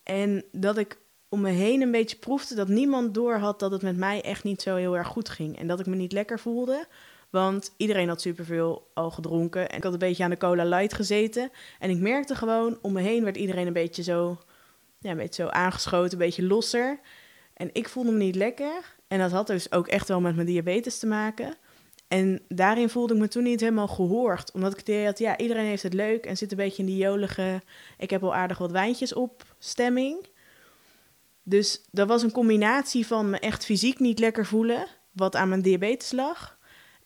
En 0.03 0.43
dat 0.51 0.77
ik 0.77 0.97
om 1.29 1.41
me 1.41 1.49
heen 1.49 1.81
een 1.81 1.91
beetje 1.91 2.17
proefde 2.17 2.55
dat 2.55 2.67
niemand 2.67 3.13
door 3.13 3.37
had 3.37 3.59
dat 3.59 3.71
het 3.71 3.81
met 3.81 3.97
mij 3.97 4.21
echt 4.21 4.43
niet 4.43 4.61
zo 4.61 4.75
heel 4.75 4.97
erg 4.97 5.07
goed 5.07 5.29
ging. 5.29 5.57
En 5.57 5.67
dat 5.67 5.79
ik 5.79 5.85
me 5.85 5.95
niet 5.95 6.11
lekker 6.11 6.39
voelde. 6.39 6.85
Want 7.29 7.73
iedereen 7.77 8.07
had 8.07 8.21
superveel 8.21 8.91
al 8.93 9.11
gedronken. 9.11 9.69
En 9.69 9.77
ik 9.77 9.83
had 9.83 9.93
een 9.93 9.99
beetje 9.99 10.23
aan 10.23 10.29
de 10.29 10.37
cola 10.37 10.65
light 10.65 10.93
gezeten. 10.93 11.51
En 11.79 11.89
ik 11.89 11.97
merkte 11.97 12.35
gewoon, 12.35 12.77
om 12.81 12.93
me 12.93 13.01
heen 13.01 13.23
werd 13.23 13.37
iedereen 13.37 13.67
een 13.67 13.73
beetje 13.73 14.03
zo, 14.03 14.41
ja, 14.99 15.11
een 15.11 15.17
beetje 15.17 15.43
zo 15.43 15.49
aangeschoten, 15.49 16.11
een 16.11 16.25
beetje 16.25 16.45
losser. 16.45 16.99
En 17.53 17.69
ik 17.73 17.89
voelde 17.89 18.11
me 18.11 18.17
niet 18.17 18.35
lekker. 18.35 18.95
En 19.07 19.19
dat 19.19 19.31
had 19.31 19.47
dus 19.47 19.71
ook 19.71 19.87
echt 19.87 20.07
wel 20.07 20.21
met 20.21 20.35
mijn 20.35 20.47
diabetes 20.47 20.99
te 20.99 21.07
maken. 21.07 21.57
En 22.09 22.41
daarin 22.47 22.89
voelde 22.89 23.13
ik 23.13 23.19
me 23.19 23.27
toen 23.27 23.43
niet 23.43 23.59
helemaal 23.59 23.87
gehoord. 23.87 24.51
Omdat 24.51 24.79
ik 24.79 25.05
had, 25.05 25.19
ja, 25.19 25.37
iedereen 25.37 25.65
heeft 25.65 25.83
het 25.83 25.93
leuk 25.93 26.25
en 26.25 26.37
zit 26.37 26.51
een 26.51 26.57
beetje 26.57 26.81
in 26.81 26.87
die 26.87 26.97
jolige... 26.97 27.61
ik 27.97 28.09
heb 28.09 28.23
al 28.23 28.35
aardig 28.35 28.57
wat 28.57 28.71
wijntjes 28.71 29.13
op 29.13 29.55
stemming. 29.59 30.27
Dus 31.43 31.81
dat 31.91 32.07
was 32.07 32.23
een 32.23 32.31
combinatie 32.31 33.07
van 33.07 33.29
me 33.29 33.39
echt 33.39 33.65
fysiek 33.65 33.99
niet 33.99 34.19
lekker 34.19 34.45
voelen... 34.45 34.87
wat 35.11 35.35
aan 35.35 35.49
mijn 35.49 35.61
diabetes 35.61 36.11
lag... 36.11 36.57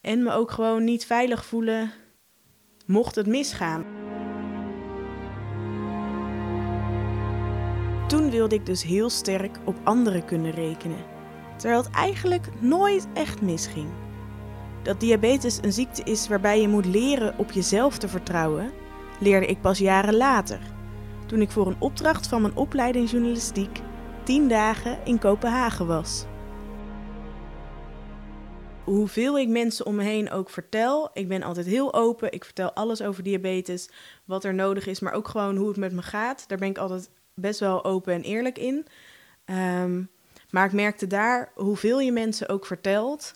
en 0.02 0.24
me 0.24 0.32
ook 0.32 0.52
gewoon 0.52 0.84
niet 0.84 1.06
veilig 1.06 1.46
voelen 1.46 1.92
mocht 2.86 3.16
het 3.16 3.28
misgaan. 3.28 3.86
Toen 8.08 8.30
wilde 8.30 8.56
ik 8.56 8.66
dus 8.66 8.84
heel 8.84 9.10
sterk 9.10 9.60
op 9.66 9.76
anderen 9.84 10.26
kunnen 10.26 10.52
rekenen. 10.52 11.06
Terwijl 11.58 11.84
het 11.84 11.94
eigenlijk 11.94 12.62
nooit 12.62 13.08
echt 13.14 13.42
misging. 13.42 14.03
Dat 14.84 15.00
diabetes 15.00 15.60
een 15.62 15.74
ziekte 15.74 16.04
is 16.04 16.28
waarbij 16.28 16.62
je 16.62 16.68
moet 16.68 16.86
leren 16.86 17.38
op 17.38 17.52
jezelf 17.52 17.98
te 17.98 18.08
vertrouwen, 18.08 18.72
leerde 19.20 19.46
ik 19.46 19.62
pas 19.62 19.78
jaren 19.78 20.16
later. 20.16 20.60
Toen 21.26 21.42
ik 21.42 21.52
voor 21.52 21.68
een 21.68 21.82
opdracht 21.82 22.28
van 22.28 22.42
mijn 22.42 22.56
opleiding 22.56 23.10
journalistiek 23.10 23.80
tien 24.24 24.48
dagen 24.48 25.00
in 25.06 25.20
Kopenhagen 25.20 25.88
was. 25.88 26.26
Hoeveel 28.84 29.40
ik 29.40 29.48
mensen 29.48 29.86
om 29.86 29.96
me 29.96 30.04
heen 30.04 30.32
ook 30.32 30.50
vertel, 30.50 31.10
ik 31.14 31.28
ben 31.28 31.44
altijd 31.44 31.66
heel 31.66 31.94
open. 31.94 32.32
Ik 32.32 32.46
vertel 32.46 32.74
alles 32.74 33.02
over 33.02 33.24
diabetes, 33.24 33.90
wat 34.26 34.44
er 34.44 34.54
nodig 34.54 34.88
is, 34.88 35.00
maar 35.00 35.14
ook 35.14 35.28
gewoon 35.28 35.56
hoe 35.56 35.68
het 35.68 35.78
met 35.78 35.94
me 35.94 36.02
gaat. 36.02 36.48
Daar 36.48 36.58
ben 36.58 36.70
ik 36.70 36.78
altijd 36.78 37.10
best 37.34 37.60
wel 37.60 37.84
open 37.84 38.14
en 38.14 38.22
eerlijk 38.22 38.58
in. 38.58 38.88
Ehm, 39.46 40.04
maar 40.50 40.66
ik 40.66 40.72
merkte 40.72 41.08
daar, 41.08 41.52
hoeveel 41.56 42.00
je 42.00 42.12
mensen 42.12 42.50
ook 42.50 42.66
vertelt, 42.66 43.34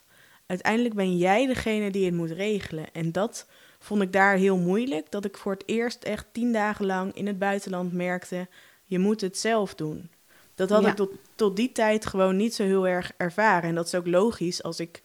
uiteindelijk 0.47 0.95
ben 0.95 1.17
jij 1.17 1.45
degene 1.47 1.91
die 1.91 2.05
het 2.05 2.13
moet 2.13 2.31
regelen. 2.31 2.85
En 2.93 3.11
dat 3.11 3.47
vond 3.79 4.01
ik 4.01 4.13
daar 4.13 4.35
heel 4.35 4.57
moeilijk. 4.57 5.11
Dat 5.11 5.25
ik 5.25 5.37
voor 5.37 5.51
het 5.51 5.63
eerst 5.65 6.03
echt 6.03 6.25
tien 6.31 6.51
dagen 6.53 6.85
lang 6.85 7.13
in 7.15 7.27
het 7.27 7.39
buitenland 7.39 7.93
merkte, 7.93 8.47
je 8.85 8.99
moet 8.99 9.21
het 9.21 9.37
zelf 9.37 9.75
doen. 9.75 10.09
Dat 10.55 10.69
had 10.69 10.81
Ja. 10.83 10.89
ik 10.89 10.95
tot, 10.95 11.11
tot 11.35 11.55
die 11.55 11.71
tijd 11.71 12.05
gewoon 12.05 12.35
niet 12.35 12.53
zo 12.55 12.63
heel 12.63 12.87
erg 12.87 13.11
ervaren. 13.17 13.69
En 13.69 13.75
dat 13.75 13.85
is 13.85 13.95
ook 13.95 14.07
logisch 14.07 14.63
als 14.63 14.79
ik 14.79 15.01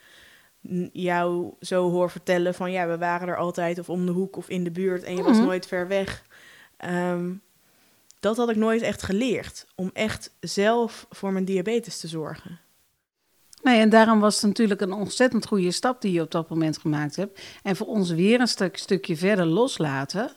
jou 0.93 1.53
zo 1.61 1.91
hoor 1.91 2.11
vertellen 2.11 2.55
van 2.55 2.73
ja, 2.73 2.87
we 2.89 2.99
waren 2.99 3.29
er 3.29 3.37
altijd 3.37 3.79
of 3.79 3.89
om 3.91 4.07
de 4.07 4.13
hoek 4.13 4.37
of 4.37 4.49
in 4.49 4.65
de 4.65 4.71
buurt 4.71 5.03
en 5.03 5.17
je 5.17 5.23
was 5.23 5.37
Mhm. 5.37 5.47
nooit 5.47 5.67
ver 5.67 5.89
weg. 5.89 6.25
Ehm, 6.77 7.31
dat 8.21 8.37
had 8.37 8.51
ik 8.51 8.57
nooit 8.57 8.83
echt 8.83 9.03
geleerd. 9.03 9.67
Om 9.75 9.91
echt 9.93 10.35
zelf 10.41 11.07
voor 11.11 11.33
mijn 11.33 11.45
diabetes 11.45 12.01
te 12.01 12.09
zorgen. 12.09 12.61
Nee, 13.62 13.81
en 13.81 13.88
daarom 13.88 14.20
was 14.20 14.35
het 14.35 14.44
natuurlijk 14.44 14.81
een 14.81 14.92
ontzettend 14.92 15.46
goede 15.46 15.70
stap 15.70 16.01
die 16.01 16.12
je 16.12 16.20
op 16.20 16.31
dat 16.31 16.48
moment 16.48 16.79
gemaakt 16.79 17.16
hebt. 17.16 17.40
En 17.62 17.77
voor 17.77 17.87
ons 17.87 18.11
weer 18.11 18.40
een 18.40 18.48
stuk, 18.48 18.77
stukje 18.77 19.16
verder 19.16 19.46
loslaten. 19.46 20.31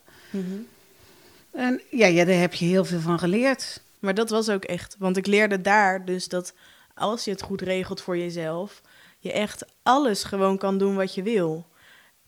En 1.52 1.82
ja, 1.90 2.08
ja, 2.08 2.26
daar 2.26 2.40
heb 2.40 2.54
je 2.54 2.66
heel 2.66 2.86
veel 2.86 3.00
van 3.00 3.20
geleerd. 3.20 3.82
Maar 4.00 4.14
dat 4.14 4.30
was 4.30 4.50
ook 4.50 4.64
echt. 4.64 4.96
Want 5.00 5.18
ik 5.18 5.26
leerde 5.26 5.62
daar 5.62 6.06
dus 6.06 6.28
dat 6.28 6.54
als 6.94 7.24
je 7.24 7.32
het 7.32 7.42
goed 7.42 7.62
regelt 7.62 8.02
voor 8.02 8.18
jezelf, 8.18 8.82
je 9.20 9.32
echt 9.32 9.66
alles 9.84 10.24
gewoon 10.24 10.58
kan 10.58 10.78
doen 10.78 10.96
wat 10.96 11.16
je 11.16 11.24
wil. 11.24 11.68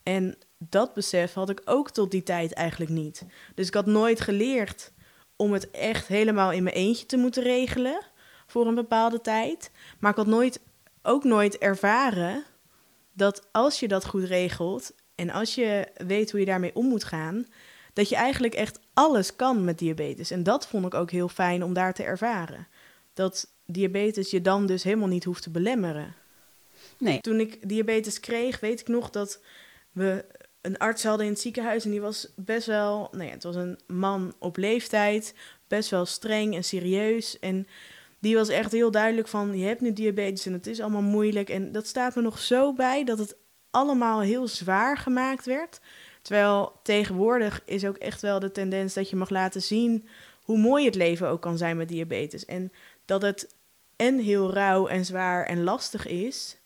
En 0.04 0.38
dat 0.58 0.94
besef 0.94 1.34
had 1.34 1.50
ik 1.50 1.62
ook 1.66 1.92
tot 1.92 2.12
die 2.12 2.24
tijd 2.24 2.54
eigenlijk 2.54 2.92
niet. 2.92 3.26
Dus 3.56 3.68
ik 3.68 3.74
had 3.74 3.86
nooit 3.86 4.22
geleerd 4.22 4.92
om 5.36 5.54
het 5.54 5.72
echt 5.72 6.08
helemaal 6.08 6.52
in 6.52 6.64
mijn 6.64 6.76
eentje 6.76 7.06
te 7.06 7.18
moeten 7.18 7.44
regelen 7.44 8.02
voor 8.48 8.68
een 8.68 8.76
bepaalde 8.76 9.22
tijd. 9.22 9.72
Maar 10.00 10.12
ik 10.12 10.18
had 10.18 10.28
nooit, 10.28 10.60
ook 11.08 11.24
nooit 11.24 11.58
ervaren 11.58 12.44
dat 13.14 13.48
als 13.52 13.80
je 13.80 13.88
dat 13.88 14.06
goed 14.06 14.24
regelt 14.24 14.94
en 15.16 15.30
als 15.30 15.56
je 15.56 15.88
weet 16.08 16.32
hoe 16.32 16.40
je 16.40 16.46
daarmee 16.46 16.76
om 16.76 16.88
moet 16.88 17.04
gaan, 17.04 17.48
dat 17.94 18.10
je 18.10 18.16
eigenlijk 18.16 18.54
echt 18.54 18.80
alles 18.94 19.36
kan 19.36 19.64
met 19.64 19.80
diabetes. 19.80 20.32
En 20.32 20.44
dat 20.44 20.68
vond 20.68 20.86
ik 20.86 20.94
ook 20.94 21.12
heel 21.12 21.30
fijn 21.30 21.64
om 21.64 21.74
daar 21.74 21.94
te 21.94 22.04
ervaren. 22.04 22.68
Dat 23.14 23.48
diabetes 23.66 24.32
je 24.32 24.42
dan 24.42 24.66
dus 24.66 24.84
helemaal 24.84 25.08
niet 25.08 25.24
hoeft 25.24 25.44
te 25.44 25.50
belemmeren. 25.50 26.16
Nee, 26.98 27.22
Toen 27.22 27.40
ik 27.40 27.70
diabetes 27.70 28.20
kreeg, 28.20 28.60
weet 28.60 28.80
ik 28.80 28.88
nog 28.88 29.10
dat 29.10 29.42
we 29.92 30.26
een 30.62 30.78
arts 30.78 31.04
hadden 31.04 31.26
in 31.26 31.32
het 31.32 31.42
ziekenhuis. 31.42 31.86
En 31.86 31.92
die 31.92 32.02
was 32.02 32.28
best 32.36 32.68
wel, 32.68 33.08
nou 33.12 33.24
ja, 33.24 33.32
het 33.32 33.44
was 33.44 33.56
een 33.56 33.80
man 33.88 34.34
op 34.40 34.58
leeftijd, 34.58 35.34
best 35.68 35.90
wel 35.90 36.06
streng 36.06 36.56
en 36.56 36.64
serieus. 36.64 37.40
En 37.40 37.68
die 38.28 38.36
was 38.36 38.50
echt 38.50 38.72
heel 38.72 38.92
duidelijk 38.92 39.28
van, 39.28 39.58
je 39.58 39.66
hebt 39.66 39.82
nu 39.82 39.94
diabetes 39.94 40.46
en 40.46 40.54
het 40.54 40.68
is 40.68 40.82
allemaal 40.82 41.02
moeilijk. 41.02 41.50
En 41.50 41.72
dat 41.72 41.88
staat 41.88 42.16
me 42.16 42.22
nog 42.22 42.40
zo 42.40 42.74
bij 42.74 43.04
dat 43.04 43.18
het 43.18 43.36
allemaal 43.72 44.22
heel 44.22 44.48
zwaar 44.48 44.98
gemaakt 44.98 45.46
werd. 45.46 45.80
Terwijl 46.22 46.80
tegenwoordig 46.84 47.62
is 47.66 47.86
ook 47.86 47.98
echt 47.98 48.22
wel 48.22 48.40
de 48.40 48.52
tendens 48.52 48.94
dat 48.94 49.10
je 49.10 49.16
mag 49.16 49.30
laten 49.30 49.62
zien 49.62 50.08
hoe 50.42 50.58
mooi 50.58 50.86
het 50.86 50.96
leven 50.96 51.28
ook 51.28 51.42
kan 51.42 51.58
zijn 51.58 51.78
met 51.78 51.88
diabetes. 51.88 52.46
En 52.46 52.72
dat 53.06 53.22
het 53.22 53.56
en 53.96 54.20
heel 54.20 54.54
rauw 54.54 54.88
en 54.88 55.06
zwaar 55.06 55.46
en 55.46 55.64
lastig 55.64 56.08
is, 56.08 56.58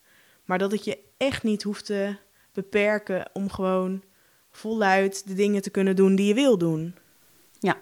maar 0.44 0.58
dat 0.58 0.72
het 0.72 0.84
je 0.84 0.98
echt 1.16 1.42
niet 1.42 1.62
hoeft 1.62 1.84
te 1.84 2.16
beperken 2.52 3.30
om 3.32 3.50
gewoon 3.50 4.02
voluit 4.50 5.26
de 5.26 5.34
dingen 5.34 5.62
te 5.62 5.70
kunnen 5.70 5.96
doen 5.96 6.14
die 6.14 6.26
je 6.26 6.34
wil 6.34 6.58
doen. 6.58 6.94
Ja. 7.58 7.78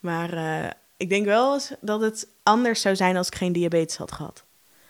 Maar 0.00 0.32
eh, 0.32 0.70
ik 1.02 1.08
denk 1.08 1.24
wel 1.24 1.54
eens 1.54 1.72
dat 1.80 2.00
het 2.00 2.28
anders 2.42 2.80
zou 2.80 2.96
zijn 2.96 3.16
als 3.16 3.26
ik 3.26 3.34
geen 3.34 3.52
diabetes 3.52 3.96
had 3.96 4.12
gehad. 4.12 4.44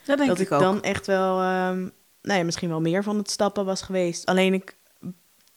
dat 0.04 0.16
denk 0.16 0.28
dat 0.28 0.40
ik 0.40 0.46
ik 0.46 0.52
ook. 0.52 0.60
dan 0.60 0.82
echt 0.82 1.06
wel, 1.06 1.40
ehm, 1.40 1.80
nou 2.22 2.38
ja, 2.38 2.44
misschien 2.44 2.68
wel 2.68 2.80
meer 2.80 3.02
van 3.02 3.16
het 3.16 3.30
stappen 3.30 3.64
was 3.64 3.82
geweest. 3.82 4.26
Alleen 4.26 4.54
ik, 4.54 4.76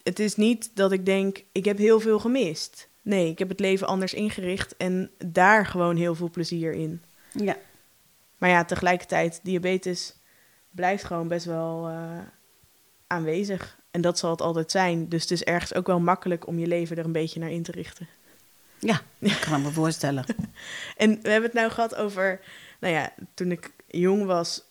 het 0.04 0.20
is 0.20 0.36
niet 0.36 0.76
dat 0.76 0.92
ik 0.92 1.06
denk, 1.06 1.44
ik 1.52 1.66
heb 1.66 1.78
heel 1.78 2.00
veel 2.00 2.20
gemist. 2.20 2.90
Nee, 3.02 3.30
ik 3.30 3.40
heb 3.40 3.50
het 3.50 3.60
leven 3.60 3.88
anders 3.88 4.14
ingericht 4.14 4.78
en 4.78 5.12
daar 5.26 5.66
gewoon 5.66 5.96
heel 5.96 6.16
veel 6.16 6.30
plezier 6.30 6.74
in. 6.74 7.04
Ja. 7.32 7.58
Maar 8.38 8.50
ja, 8.50 8.66
tegelijkertijd, 8.66 9.40
diabetes 9.44 10.16
blijft 10.70 11.04
gewoon 11.04 11.28
best 11.28 11.46
wel 11.46 11.88
eh, 11.88 12.20
aanwezig. 13.08 13.80
En 13.92 14.02
dat 14.02 14.20
zal 14.20 14.30
het 14.32 14.42
altijd 14.42 14.72
zijn. 14.72 15.10
Dus 15.10 15.22
het 15.22 15.32
is 15.32 15.44
ergens 15.44 15.74
ook 15.74 15.88
wel 15.88 16.00
makkelijk 16.00 16.48
om 16.48 16.60
je 16.60 16.68
leven 16.68 16.98
er 16.98 17.06
een 17.06 17.12
beetje 17.12 17.40
naar 17.40 17.52
in 17.52 17.64
te 17.64 17.72
richten. 17.72 18.08
Ja, 18.80 19.02
ik 19.20 19.38
kan 19.50 19.62
me 19.62 19.72
voorstellen. 19.72 20.26
En 20.98 21.20
we 21.22 21.30
hebben 21.30 21.50
het 21.50 21.60
nou 21.60 21.72
gehad 21.72 21.96
over, 21.96 22.40
nou 22.80 22.94
ja, 22.94 23.14
toen 23.34 23.52
ik 23.52 23.72
jong 23.88 24.26
was, 24.26 24.64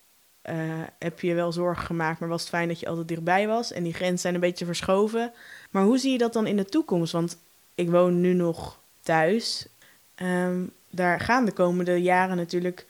eh, 0.42 0.56
heb 0.98 1.20
je 1.20 1.34
wel 1.34 1.52
zorgen 1.52 1.86
gemaakt, 1.86 2.20
maar 2.20 2.28
was 2.28 2.40
het 2.40 2.50
fijn 2.50 2.68
dat 2.68 2.80
je 2.80 2.88
altijd 2.88 3.08
dichtbij 3.08 3.46
was. 3.46 3.72
En 3.72 3.82
die 3.82 3.94
grenzen 3.94 4.18
zijn 4.18 4.34
een 4.34 4.40
beetje 4.40 4.64
verschoven. 4.64 5.32
Maar 5.70 5.84
hoe 5.84 5.98
zie 5.98 6.12
je 6.12 6.18
dat 6.18 6.32
dan 6.32 6.46
in 6.46 6.56
de 6.56 6.64
toekomst? 6.64 7.12
Want 7.12 7.38
ik 7.74 7.90
woon 7.90 8.20
nu 8.20 8.32
nog 8.32 8.78
thuis. 9.02 9.66
Ehm, 10.14 10.62
daar 10.90 11.20
gaan 11.20 11.44
de 11.44 11.52
komende 11.52 12.02
jaren 12.02 12.36
natuurlijk 12.36 12.86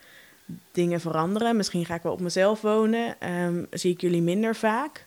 dingen 0.71 0.99
veranderen. 0.99 1.55
Misschien 1.55 1.85
ga 1.85 1.95
ik 1.95 2.01
wel 2.01 2.11
op 2.11 2.19
mezelf 2.19 2.61
wonen. 2.61 3.19
Ehm, 3.19 3.63
zie 3.71 3.93
ik 3.93 4.01
jullie 4.01 4.21
minder 4.21 4.55
vaak. 4.55 5.05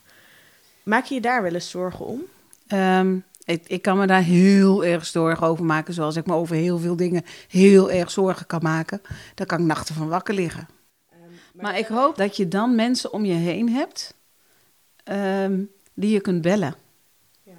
Maak 0.83 1.05
je 1.05 1.15
je 1.15 1.21
daar 1.21 1.43
wel 1.43 1.55
eens 1.55 1.71
zorgen 1.71 2.07
om? 2.07 2.23
Ehm, 2.67 3.19
ik, 3.49 3.69
ik 3.69 3.83
kan 3.83 3.99
me 3.99 4.07
daar 4.07 4.23
heel 4.23 4.85
erg 4.85 5.07
zorgen 5.07 5.47
over 5.47 5.65
maken. 5.65 5.95
Zoals 5.95 6.17
ik 6.17 6.27
me 6.27 6.35
over 6.35 6.57
heel 6.57 6.79
veel 6.79 6.97
dingen 6.97 7.23
heel 7.49 7.91
erg 7.91 8.11
zorgen 8.11 8.47
kan 8.47 8.61
maken. 8.63 9.01
Daar 9.35 9.47
kan 9.47 9.61
ik 9.61 9.67
nachten 9.67 9.95
van 9.95 10.09
wakker 10.09 10.35
liggen. 10.35 10.69
Maar 11.53 11.79
ik 11.79 11.87
hoop 11.87 12.17
dat 12.17 12.37
je 12.37 12.49
dan 12.49 12.75
mensen 12.75 13.13
om 13.13 13.25
je 13.25 13.35
heen 13.35 13.69
hebt 13.69 14.15
ehm, 15.05 15.63
die 15.95 16.11
je 16.11 16.21
kunt 16.21 16.43
bellen. 16.43 16.75
Ja. 17.43 17.53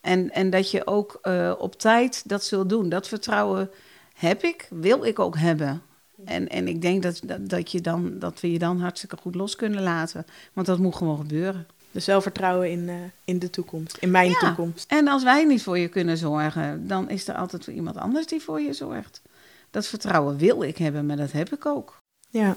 En, 0.00 0.30
en 0.30 0.50
dat 0.50 0.70
je 0.70 0.86
ook 0.86 1.18
eh, 1.22 1.52
op 1.58 1.78
tijd 1.78 2.28
dat 2.28 2.44
zult 2.44 2.68
doen. 2.68 2.88
Dat 2.88 3.08
vertrouwen 3.08 3.70
heb 4.14 4.42
ik, 4.42 4.68
wil 4.70 5.04
ik 5.04 5.18
ook 5.18 5.38
hebben. 5.38 5.82
En, 6.24 6.48
en 6.48 6.68
ik 6.68 6.82
denk 6.82 7.02
dat, 7.02 7.20
dat, 7.24 7.48
dat, 7.48 7.70
je 7.70 7.80
dan, 7.80 8.18
dat 8.18 8.40
we 8.40 8.52
je 8.52 8.58
dan 8.58 8.80
hartstikke 8.80 9.16
goed 9.16 9.34
los 9.34 9.56
kunnen 9.56 9.82
laten. 9.82 10.26
Want 10.52 10.66
dat 10.66 10.78
moet 10.78 10.94
gewoon 10.96 11.18
gebeuren. 11.18 11.66
Dus 11.94 12.04
zelfvertrouwen 12.04 12.70
in, 12.70 12.88
uh, 12.88 12.94
in 13.24 13.38
de 13.38 13.50
toekomst, 13.50 13.96
in 13.96 14.10
mijn 14.10 14.30
Ja. 14.30 14.38
toekomst. 14.38 14.84
En 14.88 15.08
als 15.08 15.22
wij 15.22 15.44
niet 15.44 15.62
voor 15.62 15.78
je 15.78 15.88
kunnen 15.88 16.16
zorgen, 16.16 16.86
dan 16.88 17.10
is 17.10 17.28
er 17.28 17.34
altijd 17.34 17.66
iemand 17.66 17.96
anders 17.96 18.26
die 18.26 18.40
voor 18.40 18.60
je 18.60 18.72
zorgt. 18.72 19.22
Dat 19.70 19.86
vertrouwen 19.86 20.36
wil 20.36 20.62
ik 20.62 20.78
hebben, 20.78 21.06
maar 21.06 21.16
dat 21.16 21.32
heb 21.32 21.52
ik 21.52 21.66
ook. 21.66 21.96
Ja, 22.28 22.56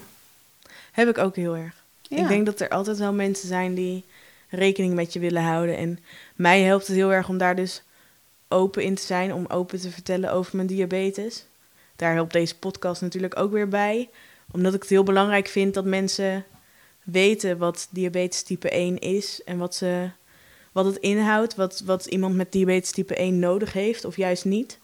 heb 0.92 1.08
ik 1.08 1.18
ook 1.18 1.36
heel 1.36 1.56
erg. 1.56 1.74
Ja. 2.02 2.16
Ik 2.16 2.28
denk 2.28 2.46
dat 2.46 2.60
er 2.60 2.68
altijd 2.68 2.98
wel 2.98 3.12
mensen 3.12 3.48
zijn 3.48 3.74
die 3.74 4.04
rekening 4.48 4.94
met 4.94 5.12
je 5.12 5.18
willen 5.18 5.42
houden. 5.42 5.76
En 5.76 5.98
mij 6.36 6.62
helpt 6.62 6.86
het 6.86 6.96
heel 6.96 7.12
erg 7.12 7.28
om 7.28 7.38
daar 7.38 7.56
dus 7.56 7.82
open 8.48 8.82
in 8.82 8.94
te 8.94 9.02
zijn, 9.02 9.34
om 9.34 9.46
open 9.46 9.80
te 9.80 9.90
vertellen 9.90 10.32
over 10.32 10.56
mijn 10.56 10.68
diabetes. 10.68 11.44
Daar 11.96 12.14
helpt 12.14 12.32
deze 12.32 12.58
podcast 12.58 13.02
natuurlijk 13.02 13.38
ook 13.38 13.52
weer 13.52 13.68
bij. 13.68 14.08
Omdat 14.50 14.74
ik 14.74 14.80
het 14.80 14.90
heel 14.90 15.02
belangrijk 15.02 15.48
vind 15.48 15.74
dat 15.74 15.84
mensen 15.84 16.44
weten 17.12 17.58
wat 17.58 17.88
diabetes 17.90 18.42
type 18.42 18.70
1 18.70 18.98
is 18.98 19.42
en 19.44 19.58
wat, 19.58 19.82
wat 20.72 20.84
het 20.84 20.96
inhoudt, 20.96 21.54
wat, 21.54 21.82
wat 21.84 22.06
iemand 22.06 22.34
met 22.34 22.52
diabetes 22.52 22.90
type 22.90 23.14
1 23.14 23.38
nodig 23.38 23.72
heeft 23.72 24.04
of 24.04 24.16
juist 24.16 24.44
niet. 24.44 24.78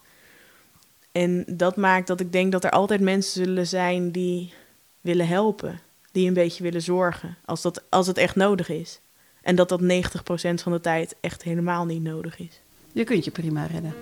En 1.13 1.45
dat 1.47 1.77
maakt 1.77 2.07
dat 2.07 2.21
ik 2.21 2.33
denk 2.33 2.53
dat 2.53 2.65
er 2.65 2.71
altijd 2.71 3.01
mensen 3.01 3.45
zullen 3.45 3.67
zijn 3.67 4.11
die 4.11 4.53
willen 5.01 5.29
helpen, 5.29 5.81
die 6.13 6.29
een 6.29 6.35
beetje 6.35 6.63
willen 6.63 6.83
zorgen, 6.83 7.37
als, 7.45 7.63
dat, 7.63 7.83
als 7.89 8.07
het 8.07 8.19
echt 8.19 8.37
nodig 8.37 8.69
is. 8.69 9.01
En 9.43 9.57
dat 9.57 9.69
dat 9.69 9.81
90% 9.83 9.85
van 10.55 10.73
de 10.73 10.81
tijd 10.81 11.15
echt 11.21 11.43
helemaal 11.43 11.85
niet 11.85 12.03
nodig 12.03 12.39
is. 12.39 12.61
Je 12.93 13.05
kunt 13.05 13.25
je 13.25 13.31
prima 13.31 13.67
redden. 13.67 13.95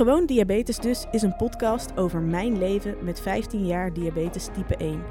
Gewoon 0.00 0.26
Diabetes 0.26 0.78
dus 0.78 1.06
is 1.10 1.22
een 1.22 1.36
podcast 1.36 1.96
over 1.96 2.20
mijn 2.20 2.58
leven 2.58 2.96
met 3.02 3.20
15 3.20 3.66
jaar 3.66 3.92
diabetes 3.92 4.48
type 4.52 4.76
1. 4.76 5.02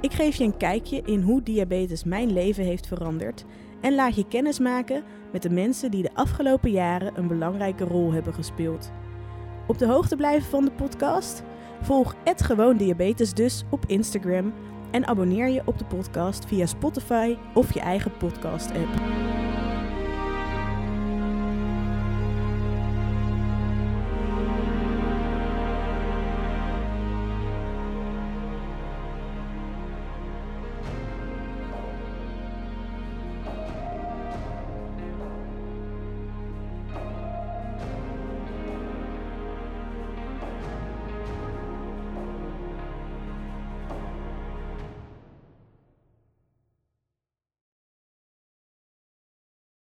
Ik 0.00 0.12
geef 0.12 0.36
je 0.36 0.44
een 0.44 0.56
kijkje 0.56 1.02
in 1.04 1.20
hoe 1.20 1.42
diabetes 1.42 2.04
mijn 2.04 2.32
leven 2.32 2.64
heeft 2.64 2.86
veranderd 2.86 3.44
en 3.80 3.94
laat 3.94 4.14
je 4.14 4.28
kennis 4.28 4.58
maken 4.58 5.02
met 5.32 5.42
de 5.42 5.50
mensen 5.50 5.90
die 5.90 6.02
de 6.02 6.14
afgelopen 6.14 6.70
jaren 6.70 7.18
een 7.18 7.28
belangrijke 7.28 7.84
rol 7.84 8.12
hebben 8.12 8.34
gespeeld. 8.34 8.90
Op 9.66 9.78
de 9.78 9.86
hoogte 9.86 10.16
blijven 10.16 10.50
van 10.50 10.64
de 10.64 10.72
podcast? 10.72 11.42
Volg 11.80 12.14
het 12.24 12.42
Gewoon 12.42 12.76
Diabetes 12.76 13.34
dus 13.34 13.64
op 13.70 13.84
Instagram 13.86 14.52
en 14.90 15.06
abonneer 15.06 15.48
je 15.48 15.62
op 15.64 15.78
de 15.78 15.84
podcast 15.84 16.46
via 16.46 16.66
Spotify 16.66 17.36
of 17.54 17.74
je 17.74 17.80
eigen 17.80 18.16
podcast 18.16 18.70
app. 18.70 19.41